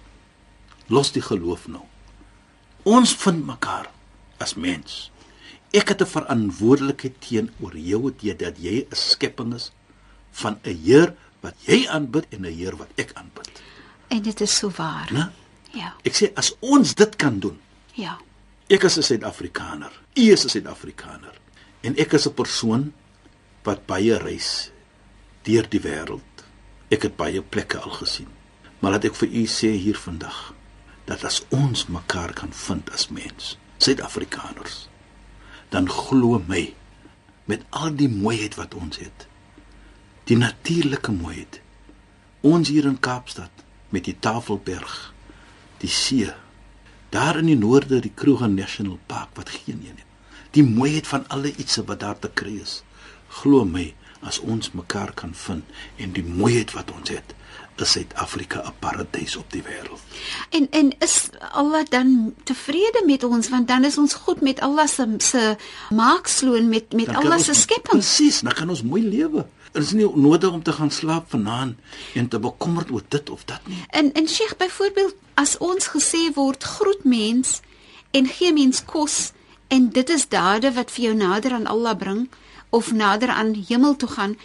Los 0.88 1.12
die 1.15 1.24
geloof 1.25 1.65
nou. 1.72 1.84
Ons 2.86 3.15
vind 3.24 3.41
mekaar 3.48 3.89
as 4.44 4.53
mens. 4.55 5.10
Ek 5.74 5.89
het 5.89 6.01
'n 6.01 6.13
verantwoordelikheid 6.15 7.15
teenoor 7.20 7.75
jou 7.75 8.12
dit 8.12 8.39
dat 8.39 8.58
jy 8.58 8.86
'n 8.86 8.96
skepping 8.96 9.53
is 9.53 9.72
van 10.32 10.60
'n 10.63 10.77
Heer 10.86 11.15
wat 11.41 11.55
jy 11.65 11.88
aanbid 11.88 12.25
en 12.29 12.46
'n 12.46 12.53
Heer 12.53 12.75
wat 12.77 12.89
ek 12.96 13.12
aanbid. 13.13 13.50
En 14.08 14.22
dit 14.22 14.41
is 14.41 14.58
so 14.58 14.70
waar. 14.70 15.10
Né? 15.12 15.32
Ja. 15.74 15.96
Ek 16.03 16.13
sê 16.13 16.32
as 16.36 16.55
ons 16.60 16.96
dit 16.96 17.15
kan 17.15 17.39
doen, 17.39 17.60
Ja. 17.96 18.17
Ek 18.67 18.84
is 18.84 18.98
'n 18.98 19.01
Suid-Afrikaner. 19.03 19.91
U 20.15 20.22
is 20.31 20.43
'n 20.45 20.50
Suid-Afrikaner. 20.50 21.36
En 21.81 21.95
ek 21.98 22.13
is 22.13 22.27
'n 22.27 22.34
persoon 22.34 22.93
wat 23.63 23.86
baie 23.86 24.17
reis 24.17 24.72
deur 25.43 25.69
die 25.69 25.81
wêreld. 25.81 26.43
Ek 26.89 27.01
het 27.01 27.15
baie 27.15 27.41
plekke 27.41 27.77
al 27.77 27.91
gesien. 27.91 28.27
Maar 28.79 28.91
laat 28.91 29.03
ek 29.03 29.15
vir 29.15 29.29
u 29.29 29.45
sê 29.45 29.72
hier 29.77 29.98
vandag 29.98 30.53
dat 31.05 31.24
as 31.24 31.43
ons 31.50 31.86
mekaar 31.88 32.34
kan 32.34 32.53
vind 32.53 32.89
as 32.91 33.10
mens, 33.10 33.57
Suid-Afrikaners, 33.77 34.89
dan 35.69 35.89
glo 35.89 36.41
my 36.48 36.74
met 37.45 37.65
al 37.69 37.95
die 37.95 38.10
mooiheid 38.10 38.55
wat 38.55 38.74
ons 38.74 38.98
het. 38.98 39.27
Die 40.25 40.38
natuurlike 40.38 41.12
mooiheid. 41.12 41.62
Ons 42.41 42.69
hier 42.69 42.86
in 42.86 43.00
Kaapstad 43.00 43.51
met 43.89 44.03
die 44.03 44.17
Tafelberg, 44.19 45.13
die 45.77 45.89
see, 45.89 46.34
daar 47.15 47.39
in 47.39 47.48
die 47.51 47.60
noorde 47.60 48.01
die 48.03 48.12
Kruger 48.13 48.50
National 48.50 49.00
Park 49.07 49.38
wat 49.39 49.50
geen 49.50 49.79
een 49.88 50.01
het. 50.01 50.12
Die 50.55 50.63
mooiheid 50.63 51.07
van 51.07 51.24
alle 51.27 51.53
ietsie 51.55 51.84
wat 51.88 52.00
daar 52.00 52.19
te 52.19 52.31
kry 52.34 52.57
is. 52.63 52.81
Glo 53.39 53.63
my, 53.65 53.93
as 54.25 54.39
ons 54.39 54.72
mekaar 54.72 55.13
kan 55.13 55.34
vind 55.36 55.63
en 56.01 56.13
die 56.15 56.24
mooiheid 56.25 56.74
wat 56.75 56.91
ons 56.95 57.12
het, 57.13 57.36
is 57.75 57.91
Suid-Afrika 57.91 58.63
'n 58.63 58.74
paradys 58.79 59.36
op 59.36 59.51
die 59.51 59.63
wêreld. 59.63 60.00
En 60.50 60.67
en 60.72 60.95
is 61.00 61.29
Allah 61.51 61.86
dan 61.89 62.34
tevrede 62.43 63.03
met 63.05 63.24
ons 63.24 63.50
want 63.50 63.67
dan 63.67 63.84
is 63.84 63.98
ons 63.98 64.13
goed 64.13 64.41
met 64.41 64.60
Allah 64.60 64.88
se 64.88 65.13
se 65.17 65.57
maaksloon 65.89 66.69
met 66.69 66.93
met 66.93 67.05
Dan 67.05 67.15
Allah 67.15 67.39
se 67.39 67.53
skepping. 67.53 68.00
Presies, 68.00 68.39
dan 68.39 68.53
kan 68.53 68.69
ons 68.69 68.84
mooi 68.84 69.03
lewe. 69.10 69.45
Er 69.75 69.84
is 69.84 69.91
nie 69.91 70.08
nodig 70.08 70.51
om 70.55 70.63
te 70.63 70.72
gaan 70.72 70.91
slaap 70.91 71.29
vanaand 71.29 71.79
en 72.15 72.27
te 72.32 72.39
bekommerd 72.39 72.91
oor 72.96 73.03
dit 73.08 73.29
of 73.29 73.44
dat 73.46 73.67
nie. 73.67 73.82
En 73.89 74.13
en 74.13 74.27
Sheikh 74.27 74.55
byvoorbeeld 74.58 75.15
as 75.36 75.58
ons 75.58 75.88
gesê 75.91 76.32
word 76.34 76.63
groet 76.63 77.03
mens 77.03 77.60
en 78.12 78.27
gee 78.27 78.53
mens 78.53 78.79
kos 78.86 79.32
en 79.67 79.89
dit 79.89 80.10
is 80.10 80.27
dade 80.32 80.72
wat 80.74 80.91
vir 80.96 81.10
jou 81.10 81.15
nader 81.20 81.58
aan 81.58 81.67
Allah 81.67 81.98
bring 81.98 82.29
of 82.70 82.91
nader 82.91 83.29
aan 83.36 83.51
hemel 83.67 83.96
toe 83.96 84.10
gaan 84.10 84.38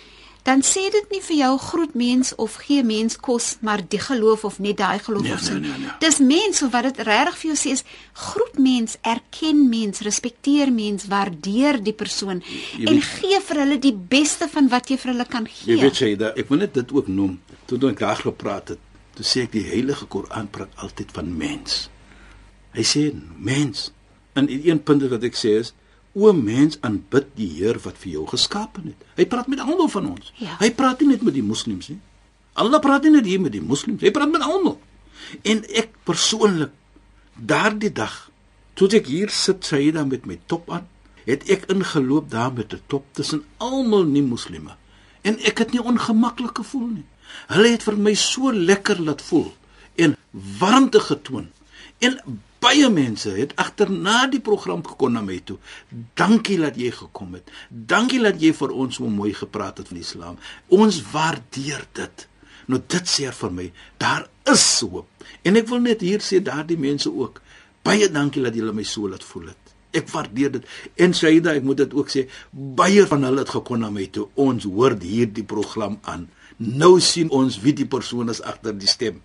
dan 0.50 0.62
sê 0.66 0.82
dit 0.90 1.10
nie 1.14 1.20
vir 1.28 1.36
jou 1.36 1.50
groet 1.62 1.92
mens 1.94 2.32
of 2.44 2.56
gee 2.66 2.82
mens 2.86 3.16
kos 3.26 3.46
maar 3.66 3.82
die 3.92 4.00
geloof 4.02 4.44
of 4.48 4.58
net 4.58 4.76
daai 4.80 4.98
geloof 4.98 5.22
Nee, 5.22 5.34
of 5.36 5.40
so. 5.46 5.52
nee, 5.52 5.60
nee, 5.70 5.78
nee. 5.84 5.92
Dis 6.02 6.18
mens 6.18 6.62
of 6.66 6.72
wat 6.74 6.88
dit 6.88 6.98
regtig 7.06 7.36
vir 7.42 7.48
jou 7.52 7.58
sê 7.60 7.74
is 7.76 7.84
groet 8.26 8.58
mens, 8.58 8.96
erken 9.14 9.60
mens, 9.70 10.00
respekteer 10.08 10.72
mens, 10.74 11.06
waardeer 11.12 11.78
die 11.86 11.94
persoon 12.02 12.42
Jy 12.42 12.86
en 12.90 12.94
weet- 12.98 13.10
gee 13.20 13.40
vir 13.48 13.56
hulle 13.62 13.78
die 13.78 13.94
beste 14.16 14.48
van 14.48 14.68
wat 14.74 14.90
jy 14.90 14.98
vir 14.98 15.12
hulle 15.12 15.26
kan 15.36 15.46
gee. 15.46 15.74
Jy 15.74 15.80
weet 15.82 15.98
jy 16.02 16.10
dat 16.16 16.38
ek 16.38 16.48
wil 16.50 16.58
net 16.64 16.74
dit 16.74 16.92
ook 16.92 17.08
noem. 17.08 17.38
Toe 17.70 17.78
ek 17.90 17.98
daar 18.02 18.16
gepraat 18.16 18.68
het, 18.74 18.78
toe 19.14 19.24
sê 19.24 19.42
ek 19.46 19.52
die 19.52 19.64
Heilige 19.70 20.06
Koran 20.06 20.48
praat 20.50 20.74
altyd 20.82 21.10
van 21.14 21.30
mens. 21.36 21.88
Hy 22.74 22.82
sê 22.82 23.10
mens. 23.38 23.90
En 24.34 24.48
een 24.50 24.82
punt 24.82 25.02
wat 25.10 25.22
ek 25.26 25.34
sê 25.38 25.58
is 25.62 25.72
O 26.12 26.32
mens, 26.32 26.78
aanbid 26.80 27.26
die 27.38 27.48
Heer 27.58 27.78
wat 27.84 27.98
vir 28.02 28.12
jou 28.12 28.26
geskaap 28.26 28.80
het. 28.82 29.04
Hy 29.16 29.26
praat 29.30 29.50
met 29.50 29.60
almal 29.62 29.88
van 29.88 30.08
ons. 30.10 30.32
Ja. 30.42 30.56
Hy 30.58 30.72
praat 30.74 31.00
nie 31.00 31.12
net 31.12 31.22
met 31.22 31.36
die 31.36 31.44
moslems 31.46 31.90
nie. 31.92 32.00
Allah 32.58 32.82
praat 32.82 33.06
nie 33.06 33.14
net 33.14 33.28
hier 33.30 33.40
met 33.40 33.54
die 33.54 33.62
moslems. 33.62 34.02
Hy 34.02 34.10
praat 34.14 34.32
met 34.32 34.42
almal. 34.42 34.80
En 35.46 35.62
ek 35.70 35.94
persoonlik 36.08 36.74
daardie 37.36 37.92
dag 37.94 38.16
toe 38.74 38.88
ek 38.96 39.06
hier 39.12 39.30
sit 39.30 39.64
Saida 39.66 40.02
met 40.08 40.26
my 40.26 40.38
top 40.50 40.70
aan, 40.72 40.86
het 41.26 41.44
ek 41.52 41.68
ingeloop 41.72 42.30
daar 42.32 42.52
met 42.52 42.72
'n 42.72 42.82
top 42.86 43.04
tussen 43.12 43.44
almal 43.58 44.04
nie 44.04 44.22
moslime. 44.22 44.74
En 45.22 45.38
ek 45.38 45.58
het 45.58 45.72
nie 45.72 45.82
ongemaklik 45.82 46.56
gevoel 46.58 46.88
nie. 46.88 47.06
Hulle 47.48 47.68
het 47.68 47.82
vir 47.82 47.96
my 47.96 48.14
so 48.14 48.52
lekker 48.52 49.00
laat 49.00 49.22
voel 49.22 49.52
en 49.94 50.16
warmte 50.58 51.00
getoon. 51.00 51.50
En 51.98 52.18
baie 52.60 52.88
mense 52.92 53.32
het 53.36 53.54
agterna 53.60 54.26
die 54.30 54.40
program 54.44 54.82
gekom 54.86 55.14
na 55.16 55.22
my 55.24 55.38
toe. 55.44 55.58
Dankie 56.18 56.58
dat 56.60 56.76
jy 56.80 56.90
gekom 56.96 57.36
het. 57.38 57.50
Dankie 57.68 58.20
dat 58.22 58.40
jy 58.42 58.52
vir 58.56 58.74
ons 58.84 59.00
so 59.00 59.08
mooi 59.08 59.32
gepraat 59.36 59.80
het 59.80 59.88
van 59.92 60.00
die 60.00 60.06
Islam. 60.06 60.40
Ons 60.68 61.00
waardeer 61.12 61.86
dit. 61.98 62.26
Nou 62.70 62.80
dit 62.86 63.08
sê 63.08 63.30
vir 63.34 63.54
my, 63.54 63.66
daar 63.98 64.28
is 64.50 64.66
hoop. 64.84 65.08
En 65.42 65.56
ek 65.58 65.68
wil 65.70 65.82
net 65.84 66.04
hier 66.04 66.22
sê 66.24 66.42
daardie 66.44 66.78
mense 66.78 67.10
ook. 67.10 67.40
Baie 67.86 68.10
dankie 68.12 68.44
dat 68.44 68.56
julle 68.56 68.74
my 68.76 68.84
so 68.86 69.08
laat 69.08 69.24
voel 69.24 69.50
het. 69.50 69.74
Ek 69.96 70.06
waardeer 70.12 70.52
dit. 70.54 70.68
En 71.02 71.14
Saida, 71.16 71.56
ek 71.58 71.64
moet 71.66 71.80
dit 71.82 71.94
ook 71.96 72.12
sê, 72.12 72.26
baie 72.52 73.02
van 73.10 73.26
hulle 73.26 73.42
het 73.42 73.50
gekom 73.56 73.80
na 73.82 73.90
my 73.90 74.06
toe. 74.14 74.28
Ons 74.38 74.68
hoor 74.70 74.94
hierdie 75.02 75.46
program 75.48 75.98
aan. 76.06 76.28
Nou 76.60 76.98
sien 77.02 77.32
ons 77.34 77.56
wie 77.64 77.74
die 77.74 77.88
persoon 77.88 78.30
is 78.30 78.42
agter 78.46 78.76
die 78.76 78.90
stem. 78.90 79.18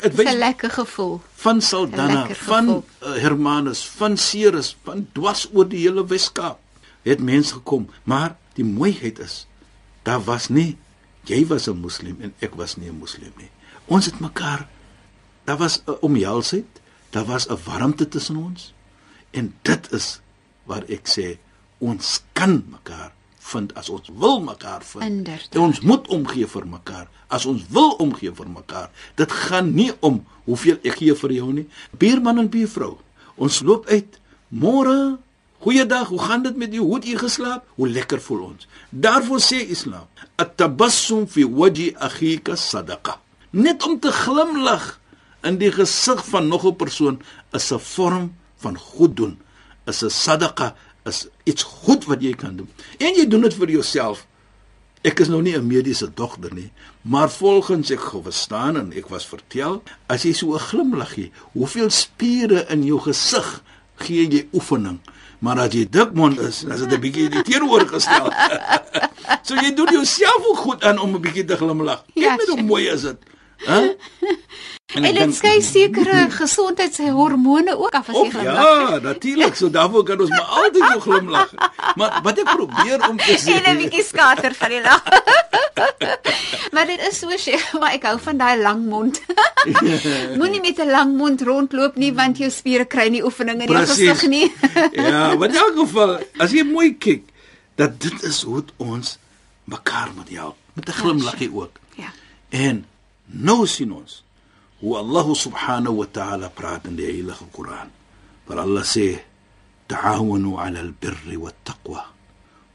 Dit 0.00 0.16
Dis 0.16 0.32
'n 0.32 0.38
lekker 0.38 0.70
gevoel. 0.70 1.20
van 1.34 1.60
Saldanha, 1.60 2.26
van 2.34 2.68
uh, 3.02 3.14
Hermanus, 3.14 3.86
van 3.86 4.16
Ceres, 4.16 4.76
van 4.82 5.08
dwars 5.12 5.48
oor 5.52 5.68
die 5.68 5.78
hele 5.78 6.06
Weskaap 6.06 6.58
het 7.02 7.20
mense 7.20 7.54
gekom, 7.54 7.88
maar 8.04 8.36
die 8.54 8.64
mooiheid 8.64 9.18
is 9.18 9.46
daar 10.02 10.24
was 10.24 10.48
nie 10.48 10.76
jy 11.24 11.46
was 11.46 11.68
'n 11.68 11.80
moslim 11.80 12.16
en 12.20 12.34
ek 12.38 12.54
was 12.54 12.76
nie 12.76 12.88
'n 12.88 12.98
moslim 12.98 13.32
nie. 13.36 13.50
Ons 13.86 14.06
het 14.06 14.20
mekaar 14.20 14.68
daar 15.44 15.56
was 15.56 15.82
'n 15.86 15.96
omhelsheid, 16.00 16.80
daar 17.10 17.24
was 17.24 17.48
'n 17.48 17.58
warmte 17.64 18.08
tussen 18.08 18.36
ons 18.36 18.74
en 19.30 19.54
dit 19.62 19.92
is 19.92 20.20
waar 20.64 20.84
ek 20.88 21.06
sê 21.08 21.38
ons 21.78 22.22
kan 22.32 22.64
mekaar 22.70 23.12
vind 23.52 23.74
as 23.74 23.88
ons 23.88 24.10
wil 24.14 24.40
mekaar 24.44 24.82
vind. 24.84 25.04
Inderdaad. 25.04 25.54
En 25.54 25.60
ons 25.60 25.80
moet 25.80 26.08
omgee 26.08 26.46
vir 26.46 26.66
mekaar. 26.66 27.08
As 27.28 27.46
ons 27.46 27.64
wil 27.74 27.90
omgee 28.00 28.32
vir 28.32 28.48
mekaar, 28.48 28.90
dit 29.20 29.32
gaan 29.32 29.72
nie 29.74 29.92
om 30.00 30.22
hoeveel 30.48 30.78
ek 30.82 31.00
gee 31.02 31.14
vir 31.14 31.34
jou 31.36 31.48
nie. 31.52 31.66
Buurman 32.00 32.44
en 32.44 32.50
buurvrou, 32.52 32.94
ons 33.36 33.60
loop 33.68 33.88
uit. 33.92 34.20
Môre, 34.48 35.18
goeiedag, 35.64 36.08
hoe 36.08 36.20
gaan 36.22 36.46
dit 36.46 36.56
met 36.56 36.72
jou? 36.72 36.86
Hoe 36.88 37.00
het 37.00 37.08
jy 37.08 37.18
geslaap? 37.20 37.66
Hoe 37.76 37.88
lekker 37.88 38.20
voel 38.24 38.44
ons. 38.52 38.68
Daarvoor 38.90 39.42
sê 39.44 39.60
Islam, 39.68 40.06
at-tabassum 40.40 41.26
fi 41.28 41.44
wajhi 41.44 41.90
akhika 42.08 42.56
sadaqa. 42.56 43.18
Net 43.50 43.84
om 43.84 43.98
te 44.00 44.12
glimlag 44.12 44.94
in 45.44 45.58
die 45.60 45.72
gesig 45.72 46.24
van 46.30 46.48
nog 46.48 46.64
'n 46.64 46.76
persoon 46.76 47.20
is 47.52 47.72
'n 47.72 47.78
vorm 47.78 48.34
van 48.56 48.76
goed 48.78 49.16
doen. 49.16 49.38
Is 49.86 50.02
'n 50.02 50.10
sadaqa, 50.10 50.74
is 51.08 51.26
iets 51.44 51.62
goed 51.62 52.06
wat 52.10 52.22
jy 52.22 52.34
kan 52.38 52.56
doen. 52.56 52.68
En 52.98 53.14
jy 53.16 53.26
doen 53.28 53.46
dit 53.46 53.54
vir 53.54 53.72
jouself. 53.78 54.26
Ek 55.06 55.20
is 55.22 55.28
nou 55.30 55.40
nie 55.42 55.54
'n 55.56 55.66
mediese 55.66 56.08
dokter 56.14 56.54
nie, 56.54 56.70
maar 57.02 57.30
volgens 57.30 57.90
ek 57.90 58.00
gewestaan 58.00 58.76
en 58.76 58.92
ek 58.92 59.08
was 59.08 59.26
vertel, 59.26 59.82
as 60.08 60.22
jy 60.22 60.32
so 60.32 60.54
'n 60.54 60.58
glimlag 60.58 61.12
gee, 61.14 61.30
hoeveel 61.52 61.90
spiere 61.90 62.66
in 62.68 62.84
jou 62.84 62.98
gesig 62.98 63.62
gee 63.96 64.26
jy 64.26 64.48
oefening. 64.52 65.00
Maar 65.38 65.58
as 65.58 65.72
jy 65.72 65.86
dikmond 65.90 66.40
is, 66.40 66.60
dan 66.60 66.72
is 66.72 66.80
dit 66.80 66.92
'n 66.92 67.00
bietjie 67.00 67.28
die 67.28 67.42
teenoorgestel. 67.42 68.32
so 69.46 69.54
jy 69.54 69.74
doen 69.74 69.92
jouself 69.92 70.42
ook 70.50 70.58
goed 70.58 70.84
aan 70.84 70.98
om 70.98 71.14
'n 71.14 71.20
bietjie 71.20 71.44
te 71.44 71.56
glimlag. 71.56 72.04
Kyk 72.14 72.24
Ja, 72.24 72.36
net 72.36 72.48
hoe 72.48 72.62
mooi 72.62 72.88
is 72.88 73.02
dit. 73.02 73.18
Hæ? 73.56 73.94
En 74.94 75.02
dit 75.02 75.14
dink- 75.14 75.34
skei 75.34 75.60
sekere 75.62 76.30
gesondheidshormone 76.30 77.74
ook 77.76 77.90
af 77.94 78.08
as 78.08 78.14
jy 78.14 78.20
Of 78.20 78.32
glimlag. 78.32 78.90
ja, 78.90 78.98
natuurlik. 78.98 79.54
So 79.54 79.70
daarvoor 79.70 80.04
kan 80.04 80.20
ons 80.20 80.30
maar 80.30 80.40
altyd 80.40 80.76
jou 80.88 81.00
glimlag. 81.00 81.50
Maar 81.94 82.20
wat 82.22 82.38
ek 82.38 82.44
probeer 82.56 83.08
om 83.08 83.16
te 83.16 83.36
sê 83.44 83.58
'n 83.60 83.76
bietjie 83.76 84.02
skater 84.04 84.54
van 84.54 84.68
die 84.68 84.80
lag. 84.80 85.02
maar 86.72 86.86
dit 86.86 87.00
is 87.10 87.18
so 87.18 87.28
Sheikh, 87.36 87.72
maar 87.78 87.92
ek 87.92 88.02
hou 88.08 88.18
van 88.20 88.36
daai 88.40 88.56
lang 88.62 88.86
mond. 88.88 89.20
Moenie 90.40 90.60
met 90.60 90.78
'n 90.80 90.90
lang 90.90 91.16
mond 91.16 91.42
rondloop 91.42 91.96
nie 91.96 92.12
want 92.14 92.38
jou 92.38 92.50
spiere 92.50 92.84
kry 92.84 93.08
nie 93.08 93.22
oefening 93.24 93.60
in 93.62 93.68
jou 93.68 93.86
gesig 93.86 94.22
nie. 94.28 94.52
ja, 94.92 95.34
maar 95.34 95.48
in 95.48 95.54
elk 95.56 95.76
geval, 95.78 96.18
as 96.38 96.50
jy 96.52 96.62
mooi 96.64 96.94
kyk, 96.98 97.22
dat 97.76 98.00
dit 98.00 98.22
is 98.22 98.42
hoe 98.42 98.64
ons 98.76 99.18
mekaar 99.64 100.08
moet 100.16 100.28
help 100.32 100.56
met 100.72 100.88
'n 100.88 100.92
glimlaggie 100.92 101.50
ook. 101.54 101.76
ja. 101.96 102.08
En 102.48 102.86
nou 103.26 103.66
sien 103.66 103.92
ons 103.92 104.22
hoe 104.80 104.96
Allah 104.98 105.26
subhanahu 105.34 106.02
wa 106.02 106.06
ta'ala 106.06 106.48
praat 106.54 106.86
in 106.86 106.96
die 106.98 107.06
heilige 107.06 107.46
Koran. 107.52 107.90
Waar 108.46 108.62
Allah 108.62 108.84
sê: 108.86 109.18
"Ta'awanu 109.88 110.56
'ala 110.56 110.80
al-birri 110.80 111.36
wat-taqwa 111.36 112.02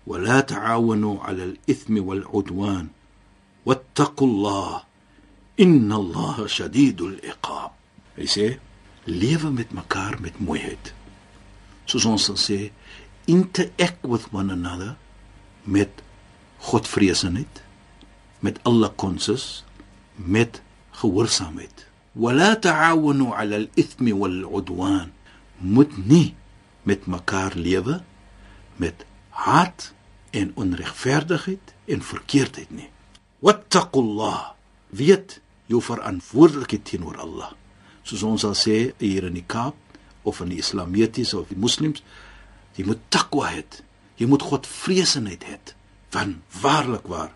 wa 0.03 0.17
la 0.19 0.43
ta'awanu 0.43 1.23
'ala 1.23 1.43
al-ithmi 1.49 2.01
wal-'udwan 2.03 2.91
wattaqullah 3.63 4.83
inna 5.63 5.95
Allah 5.95 6.35
shadidul 6.47 7.23
iqab." 7.23 7.71
Hy 8.19 8.27
sê: 8.27 8.47
lewe 9.03 9.51
met 9.51 9.71
mekaar 9.71 10.19
met 10.21 10.39
mooiheid. 10.39 10.93
Soos 11.85 12.05
ons 12.07 12.27
sal 12.29 12.39
sê, 12.39 12.59
interact 13.27 14.03
with 14.07 14.27
one 14.31 14.51
another 14.51 14.95
met 15.63 16.03
godvreesenheid, 16.69 17.63
met 18.39 18.59
Allah 18.63 18.91
konses, 18.95 19.63
met 20.15 20.61
gehoorsaamheid. 20.99 21.87
Wala 22.13 22.55
ta'awunu 22.59 23.33
'ala 23.33 23.55
al-ithmi 23.55 24.13
wal-'udwan. 24.13 25.11
Moet 25.57 25.93
nie 26.05 26.35
met 26.83 27.05
mekaar 27.05 27.55
lewe 27.55 28.03
met 28.75 29.05
haat 29.29 29.93
en 30.29 30.51
onregverdigheid 30.55 31.73
en 31.85 32.01
verkeerdheid 32.01 32.71
nie. 32.71 32.89
Wattaqullah. 33.39 34.53
Weet 34.89 35.41
jou 35.65 35.81
verantwoordelikheid 35.81 36.85
teenoor 36.85 37.17
Allah. 37.17 37.51
Soos 38.03 38.23
ons 38.23 38.43
al 38.43 38.57
sê 38.57 38.93
hier 38.97 39.23
in 39.29 39.37
die 39.37 39.47
Kaap 39.47 39.75
of 40.23 40.41
in 40.43 40.51
die 40.53 40.59
islamitiese 40.61 41.37
of 41.39 41.49
die 41.51 41.59
moslems, 41.59 42.03
jy 42.75 42.85
moet 42.87 43.01
takwa 43.09 43.49
hê. 43.51 43.63
Jy 44.19 44.27
moet 44.29 44.45
Godvreesenheid 44.45 45.43
hê. 45.47 45.57
Van 46.13 46.41
waarlik 46.61 47.07
waar. 47.09 47.33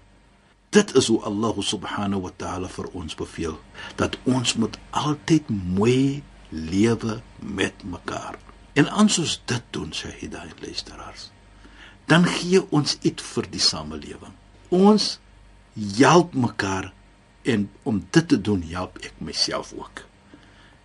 Dit 0.70 0.96
is 0.96 1.08
hoe 1.08 1.22
Allah 1.22 1.56
subhanahu 1.60 2.22
wa 2.22 2.32
ta'ala 2.36 2.68
vir 2.68 2.90
ons 2.92 3.16
beveel 3.16 3.56
dat 3.96 4.18
ons 4.28 4.56
moet 4.60 4.76
altyd 4.92 5.48
mooi 5.50 6.24
lewe 6.50 7.22
met 7.40 7.84
mekaar. 7.84 8.36
En 8.74 8.90
as 8.92 9.18
ons 9.20 9.38
dit 9.46 9.64
doen, 9.72 9.94
Shahida 9.94 10.44
en 10.44 10.60
luisteraars, 10.62 11.30
dan 12.06 12.28
gee 12.28 12.62
ons 12.70 12.98
iets 13.02 13.24
vir 13.24 13.48
die 13.52 13.64
samelewing. 13.64 14.36
Ons 14.70 15.18
help 15.98 16.36
mekaar 16.36 16.92
en 17.48 17.70
om 17.88 18.04
dit 18.12 18.28
te 18.28 18.42
doen, 18.42 18.62
help 18.68 19.00
ek 19.08 19.16
myself 19.24 19.72
ook. 19.78 20.04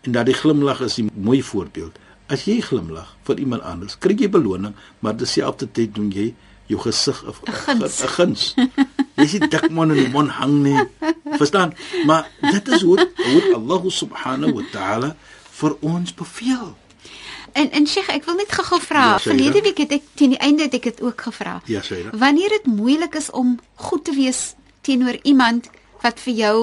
En 0.06 0.14
dat 0.14 0.26
die 0.30 0.38
glimlag 0.38 0.80
is 0.80 0.98
'n 0.98 1.10
mooi 1.14 1.42
voorbeeld. 1.42 1.98
As 2.26 2.44
jy 2.44 2.60
glimlag 2.60 3.16
vir 3.22 3.38
iemand 3.38 3.62
anders, 3.62 3.98
kry 3.98 4.14
jy 4.18 4.28
beloning, 4.28 4.74
maar 4.98 5.16
dieselfde 5.16 5.70
tyd 5.70 5.94
doen 5.94 6.10
jy 6.10 6.34
jou 6.66 6.80
gesig 6.80 7.24
'n 7.26 8.08
guns. 8.16 8.54
Jy 9.22 9.28
sien 9.30 9.48
dik 9.52 9.68
man 9.70 9.92
in 9.94 10.00
die 10.02 10.10
mond 10.12 10.30
hang 10.40 10.58
nie. 10.64 10.78
Verstaan? 11.38 11.74
Maar 12.08 12.28
dit 12.50 12.68
is 12.74 12.82
hoe 12.82 12.98
hoe 13.22 13.42
Allah 13.54 13.88
subhanahu 13.90 14.56
wa 14.58 14.64
ta'ala 14.74 15.14
vir 15.60 15.76
ons 15.80 16.14
beveel. 16.18 16.72
En 17.52 17.68
en 17.70 17.86
Sheikh, 17.86 18.08
ek 18.08 18.24
wil 18.24 18.38
net 18.40 18.52
gou-gou 18.52 18.80
vra. 18.80 19.02
Ja, 19.14 19.18
Verlede 19.20 19.60
week 19.64 19.78
het 19.84 19.92
ek 19.98 20.06
teen 20.16 20.32
die 20.34 20.40
einde 20.40 20.66
het 20.68 20.74
ek 20.78 20.88
dit 20.90 21.02
ook 21.04 21.20
gevra. 21.28 21.58
Ja, 21.68 21.82
Sheikh. 21.84 22.10
Wanneer 22.16 22.48
dit 22.58 22.66
moeilik 22.72 23.14
is 23.20 23.30
om 23.30 23.58
goed 23.88 24.04
te 24.08 24.14
wees 24.16 24.54
teenoor 24.80 25.18
iemand 25.22 25.68
wat 26.02 26.20
vir 26.24 26.34
jou 26.34 26.56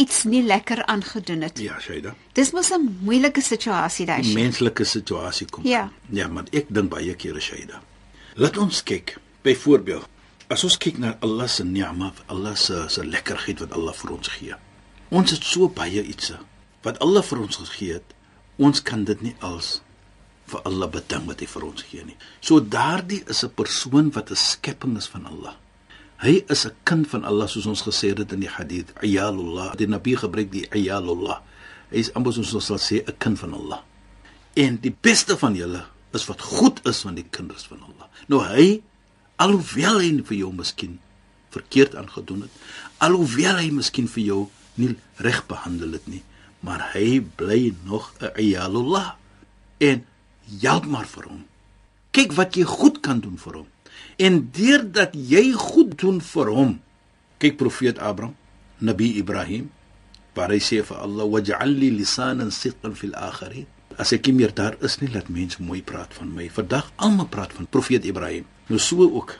iets 0.00 0.22
nie 0.24 0.40
lekker 0.42 0.80
aangedoen 0.88 1.44
het. 1.44 1.60
Ja, 1.60 1.76
Sheikh. 1.80 2.14
Dis 2.32 2.52
mos 2.56 2.70
'n 2.72 2.96
moeilike 3.04 3.40
situasie 3.42 4.06
daai. 4.06 4.22
'n 4.24 4.32
Menslike 4.34 4.84
situasie 4.84 5.46
kom. 5.50 5.66
Ja. 5.66 5.90
Ja, 6.08 6.28
maar 6.28 6.44
ek 6.52 6.66
dink 6.68 6.88
baie 6.90 7.14
kere 7.14 7.40
Sheikh. 7.40 7.76
Laat 8.34 8.56
ons 8.56 8.82
kyk. 8.82 9.16
Byvoorbeeld, 9.42 10.08
as 10.50 10.64
ons 10.66 10.76
kyk 10.82 10.98
na 10.98 11.14
Allah 11.22 11.46
se 11.48 11.64
ni'ma, 11.64 12.10
Allah 12.28 12.56
se 12.56 12.88
se 12.90 13.04
lekkerheid 13.06 13.62
wat 13.62 13.72
Allah 13.72 13.94
vir 13.94 14.10
ons 14.16 14.28
gee. 14.28 14.56
Ons 15.10 15.30
het 15.30 15.46
so 15.46 15.68
baie 15.68 16.02
iets 16.02 16.32
wat 16.82 16.98
Allah 17.04 17.22
vir 17.22 17.44
ons 17.44 17.60
gegee 17.62 18.00
het. 18.00 18.14
Ons 18.58 18.82
kan 18.82 19.04
dit 19.04 19.22
nie 19.22 19.34
als 19.46 19.80
vir 20.50 20.62
Allah 20.66 20.90
bedank 20.90 21.28
wat 21.30 21.40
hy 21.40 21.46
vir 21.46 21.66
ons 21.68 21.84
gee 21.86 22.04
nie. 22.04 22.16
So 22.42 22.60
daardie 22.60 23.22
is 23.30 23.44
'n 23.44 23.54
persoon 23.54 24.10
wat 24.10 24.30
'n 24.30 24.36
skepping 24.36 24.96
is 24.96 25.06
van 25.06 25.26
Allah. 25.26 25.54
Hy 26.18 26.44
is 26.48 26.66
'n 26.66 26.74
kind 26.84 27.06
van 27.08 27.24
Allah 27.24 27.48
soos 27.48 27.66
ons 27.66 27.82
gesê 27.82 28.08
het 28.16 28.32
in 28.32 28.40
die 28.40 28.48
hadith, 28.48 28.92
ayalullah. 29.02 29.76
Die 29.76 29.86
Nabi 29.86 30.16
gebruik 30.16 30.50
die 30.50 30.66
ayalullah. 30.70 31.40
Hy 31.90 31.98
is 31.98 32.12
amper 32.14 32.32
soos 32.32 32.54
ons 32.54 32.66
sal 32.66 32.78
sê 32.78 33.06
'n 33.06 33.16
kind 33.18 33.38
van 33.38 33.54
Allah. 33.54 33.80
En 34.54 34.80
die 34.80 34.96
beste 35.00 35.36
van 35.36 35.54
julle 35.54 35.86
is 36.12 36.26
wat 36.26 36.40
goed 36.40 36.80
is 36.86 37.00
van 37.00 37.14
die 37.14 37.26
kinders 37.30 37.66
van 37.66 37.82
Allah. 37.82 38.08
Nou 38.26 38.42
hy 38.42 38.82
alhoewel 39.40 40.00
hy 40.02 40.10
vir 40.28 40.36
jou 40.42 40.50
miskien 40.54 40.98
verkeerd 41.54 41.96
aangedoen 41.98 42.44
het, 42.46 42.58
alhoewel 43.02 43.58
hy 43.62 43.70
miskien 43.74 44.08
vir 44.10 44.24
jou 44.24 44.40
nie 44.80 44.94
reg 45.24 45.42
behandel 45.50 45.96
het 45.96 46.06
nie, 46.08 46.22
maar 46.64 46.90
hy 46.92 47.20
bly 47.40 47.74
nog 47.84 48.12
'n 48.20 48.32
ayalullah. 48.36 49.16
En 49.80 50.04
help 50.60 50.86
maar 50.86 51.06
vir 51.06 51.24
hom. 51.24 51.44
Kyk 52.10 52.32
wat 52.32 52.56
jy 52.56 52.64
goed 52.64 53.00
kan 53.00 53.20
doen 53.20 53.38
vir 53.38 53.60
hom. 53.60 53.66
En 54.18 54.50
deurdat 54.52 55.14
jy 55.14 55.52
goed 55.52 55.98
doen 55.98 56.20
vir 56.20 56.46
hom. 56.46 56.80
Kyk 57.38 57.56
profeet 57.56 57.98
Abraham, 57.98 58.36
Nabi 58.78 59.16
Ibrahim, 59.16 59.70
waar 60.34 60.50
hy 60.50 60.58
sê 60.58 60.82
vir 60.84 60.96
Allah 60.96 61.24
waj'al 61.24 61.72
li 61.72 61.90
lisanan 61.90 62.50
sidqan 62.50 62.94
fil 62.94 63.14
akhirin. 63.14 63.66
As 63.96 64.12
ek 64.12 64.30
meer 64.32 64.52
daar 64.54 64.76
is 64.84 65.00
nie 65.00 65.10
laat 65.12 65.28
mense 65.28 65.62
mooi 65.62 65.82
praat 65.82 66.14
van 66.14 66.32
my. 66.34 66.48
Vandag 66.48 66.92
almal 66.96 67.28
praat 67.28 67.52
van 67.52 67.66
profeet 67.66 68.04
Ibrahim. 68.04 68.44
Nou 68.70 68.78
so 68.78 69.02
ook 69.02 69.36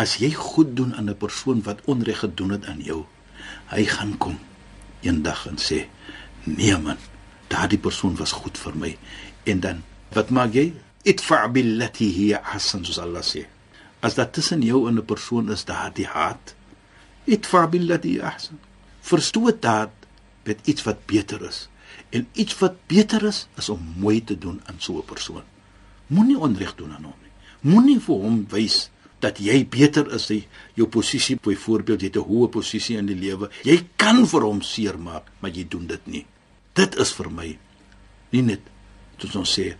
as 0.00 0.16
jy 0.22 0.32
goed 0.32 0.74
doen 0.76 0.94
aan 0.96 1.10
'n 1.10 1.16
persoon 1.16 1.62
wat 1.62 1.84
onreg 1.84 2.24
gedoen 2.24 2.56
het 2.56 2.66
aan 2.66 2.80
jou, 2.80 3.04
hy 3.68 3.84
gaan 3.84 4.16
kom 4.18 4.38
eendag 5.00 5.46
en 5.46 5.58
sê: 5.58 5.86
"Nee 6.44 6.76
man, 6.78 6.96
daardie 7.48 7.78
persoon 7.78 8.16
was 8.16 8.32
goed 8.32 8.58
vir 8.58 8.76
my." 8.76 8.96
En 9.44 9.60
dan 9.60 9.82
Wat 10.10 10.30
maak 10.34 10.54
jy? 10.54 10.72
Itfa 11.06 11.44
billati 11.54 12.10
hiya 12.10 12.42
ahsan 12.42 12.82
soos 12.84 12.98
Allah 12.98 13.22
sê. 13.22 13.46
As 14.02 14.16
dit 14.18 14.32
tussen 14.34 14.62
jou 14.66 14.88
en 14.88 14.98
'n 14.98 15.04
persoon 15.04 15.50
is 15.50 15.64
daar 15.64 15.92
die 15.94 16.06
haat, 16.06 16.54
itfa 17.24 17.66
billati 17.66 18.20
ahsan. 18.20 18.58
Verstoot 19.00 19.62
dit 19.62 19.90
met 20.44 20.58
iets 20.66 20.82
wat 20.82 21.06
beter 21.06 21.42
is. 21.46 21.68
En 22.10 22.26
iets 22.32 22.58
wat 22.58 22.74
beter 22.86 23.22
is 23.22 23.46
is 23.56 23.68
om 23.68 23.94
mooi 23.96 24.24
te 24.24 24.38
doen 24.38 24.60
aan 24.66 24.78
so 24.78 24.98
'n 24.98 25.04
persoon. 25.04 25.42
Moenie 26.06 26.38
onreg 26.38 26.74
doen 26.74 26.92
aan 26.92 27.04
hom 27.04 27.20
nie. 27.22 27.29
Moenie 27.62 28.00
vir 28.00 28.16
hom 28.24 28.46
wys 28.50 28.88
dat 29.20 29.38
jy 29.38 29.64
beter 29.68 30.08
is 30.08 30.30
as 30.30 30.44
jou 30.74 30.86
posisie 30.88 31.36
byvoorbeeld 31.36 32.00
jy 32.00 32.08
het 32.08 32.16
'n 32.16 32.28
hoë 32.28 32.48
posisie 32.48 32.96
in 32.96 33.06
die 33.06 33.14
lewe. 33.18 33.50
Jy 33.64 33.84
kan 33.96 34.26
vir 34.26 34.42
hom 34.42 34.62
seermaak, 34.62 35.24
maar 35.40 35.50
jy 35.50 35.68
doen 35.68 35.86
dit 35.86 36.06
nie. 36.06 36.26
Dit 36.74 36.96
is 36.96 37.12
vir 37.12 37.30
my 37.30 37.58
nie 38.32 38.42
net 38.42 38.60
soos 39.18 39.36
ons 39.36 39.58
sê 39.58 39.74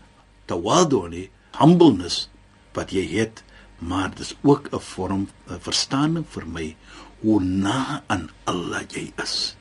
tawadu 0.47 1.09
nie, 1.09 1.31
humbleness 1.53 2.29
wat 2.75 2.93
jy 2.93 3.07
het, 3.19 3.43
maar 3.81 4.11
dis 4.14 4.35
ook 4.43 4.69
'n 4.73 4.81
vorm 4.81 5.29
'n 5.49 5.61
verstaaning 5.61 6.27
vir 6.27 6.47
my 6.47 6.77
hoe 7.23 7.40
na 7.40 8.03
aan 8.07 8.31
Allah 8.45 8.83
jy 8.88 9.12
is. 9.23 9.57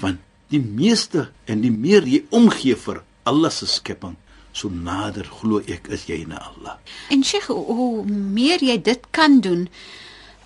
Want 0.00 0.18
die 0.48 0.60
meeste 0.60 1.30
en 1.46 1.60
die 1.60 1.70
meer 1.70 2.06
jy 2.06 2.24
omgee 2.30 2.76
vir 2.76 3.02
Allah 3.24 3.50
se 3.50 3.66
skepping, 3.66 4.16
so 4.58 4.72
nader 4.72 5.28
glo 5.40 5.62
ek 5.66 5.88
is 5.94 6.08
jy 6.10 6.24
na 6.26 6.42
Allah. 6.50 6.76
En 7.14 7.24
Sheikh, 7.24 7.46
hoe 7.46 8.04
meer 8.08 8.64
jy 8.64 8.76
dit 8.82 9.06
kan 9.10 9.40
doen, 9.40 9.68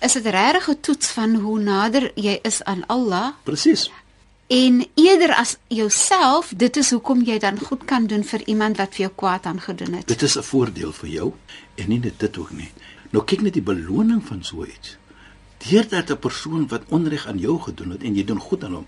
is 0.01 0.13
dit 0.13 0.25
regtig 0.25 0.69
'n 0.69 0.79
toets 0.81 1.11
van 1.17 1.35
hoe 1.35 1.59
nader 1.59 2.11
jy 2.15 2.39
is 2.43 2.63
aan 2.63 2.85
Allah. 2.87 3.33
Presies 3.43 3.89
en 4.53 4.85
eerder 4.93 5.33
as 5.35 5.57
jouself 5.67 6.51
dit 6.55 6.77
is 6.77 6.91
hoekom 6.91 7.23
jy 7.23 7.37
dan 7.39 7.59
goed 7.59 7.85
kan 7.89 8.07
doen 8.07 8.23
vir 8.23 8.43
iemand 8.45 8.77
wat 8.77 8.95
vir 8.95 9.05
jou 9.05 9.13
kwaad 9.21 9.47
aangedoen 9.49 9.99
het 9.99 10.07
dit 10.07 10.21
is 10.21 10.37
'n 10.37 10.43
voordeel 10.43 10.91
vir 10.91 11.09
jou 11.09 11.33
en 11.75 11.89
nie 11.89 11.99
net 11.99 12.19
dit 12.19 12.37
ook 12.37 12.51
nie 12.51 12.71
nou 13.09 13.23
kyk 13.23 13.41
net 13.41 13.53
die 13.53 13.67
beloning 13.71 14.21
van 14.27 14.43
so 14.43 14.65
iets 14.65 14.97
deurdat 15.69 16.11
'n 16.11 16.19
persoon 16.19 16.67
wat 16.67 16.83
onreg 16.89 17.27
aan 17.27 17.39
jou 17.39 17.59
gedoen 17.59 17.91
het 17.91 18.03
en 18.03 18.15
jy 18.15 18.23
doen 18.23 18.39
goed 18.39 18.63
aan 18.63 18.73
hom 18.73 18.85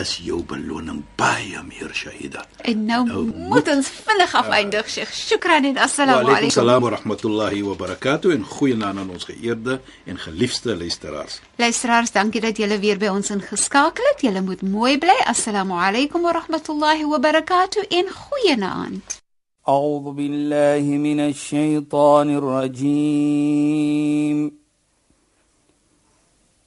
is 0.00 0.16
jou 0.24 0.42
beloning 0.48 1.02
baie 1.20 1.60
meer 1.66 1.92
shahida. 1.94 2.44
En 2.64 2.84
nou, 2.88 3.06
nou 3.06 3.24
moet 3.52 3.68
ons 3.68 3.88
vinnig 4.06 4.34
afeindig, 4.40 4.88
Sheikh. 4.88 5.12
Shukran 5.12 5.64
en 5.68 5.76
assalamu 5.84 6.16
alaykum. 6.16 6.32
Wa 6.32 6.36
alaykum 6.38 6.56
salaam 6.56 6.82
wa 6.86 6.90
rahmatullahi 6.96 7.62
wa 7.66 7.74
barakatuh 7.82 8.32
en 8.34 8.44
goeienaand 8.54 8.98
aan 9.02 9.10
ons 9.12 9.24
geëerde 9.28 9.80
en 10.08 10.16
geliefde 10.18 10.76
luisteraars. 10.76 11.40
Luisteraars, 11.60 12.12
dankie 12.16 12.40
dat 12.40 12.56
julle 12.56 12.78
weer 12.80 12.98
by 12.98 13.06
ons 13.12 13.30
ingeskakel 13.34 14.04
het. 14.12 14.20
Julle 14.24 14.42
moet 14.44 14.62
mooi 14.64 14.98
bly. 14.98 15.18
Assalamu 15.28 15.74
alaykum 15.76 16.20
wa 16.24 16.32
rahmatullahi 16.40 17.04
wa 17.08 17.18
barakatuh 17.18 17.82
en 17.88 18.06
goeienaand. 18.22 19.20
أعوذ 19.68 20.12
بالله 20.18 20.82
من 20.98 21.20
الشيطان 21.20 22.30
الرجيم 22.34 23.82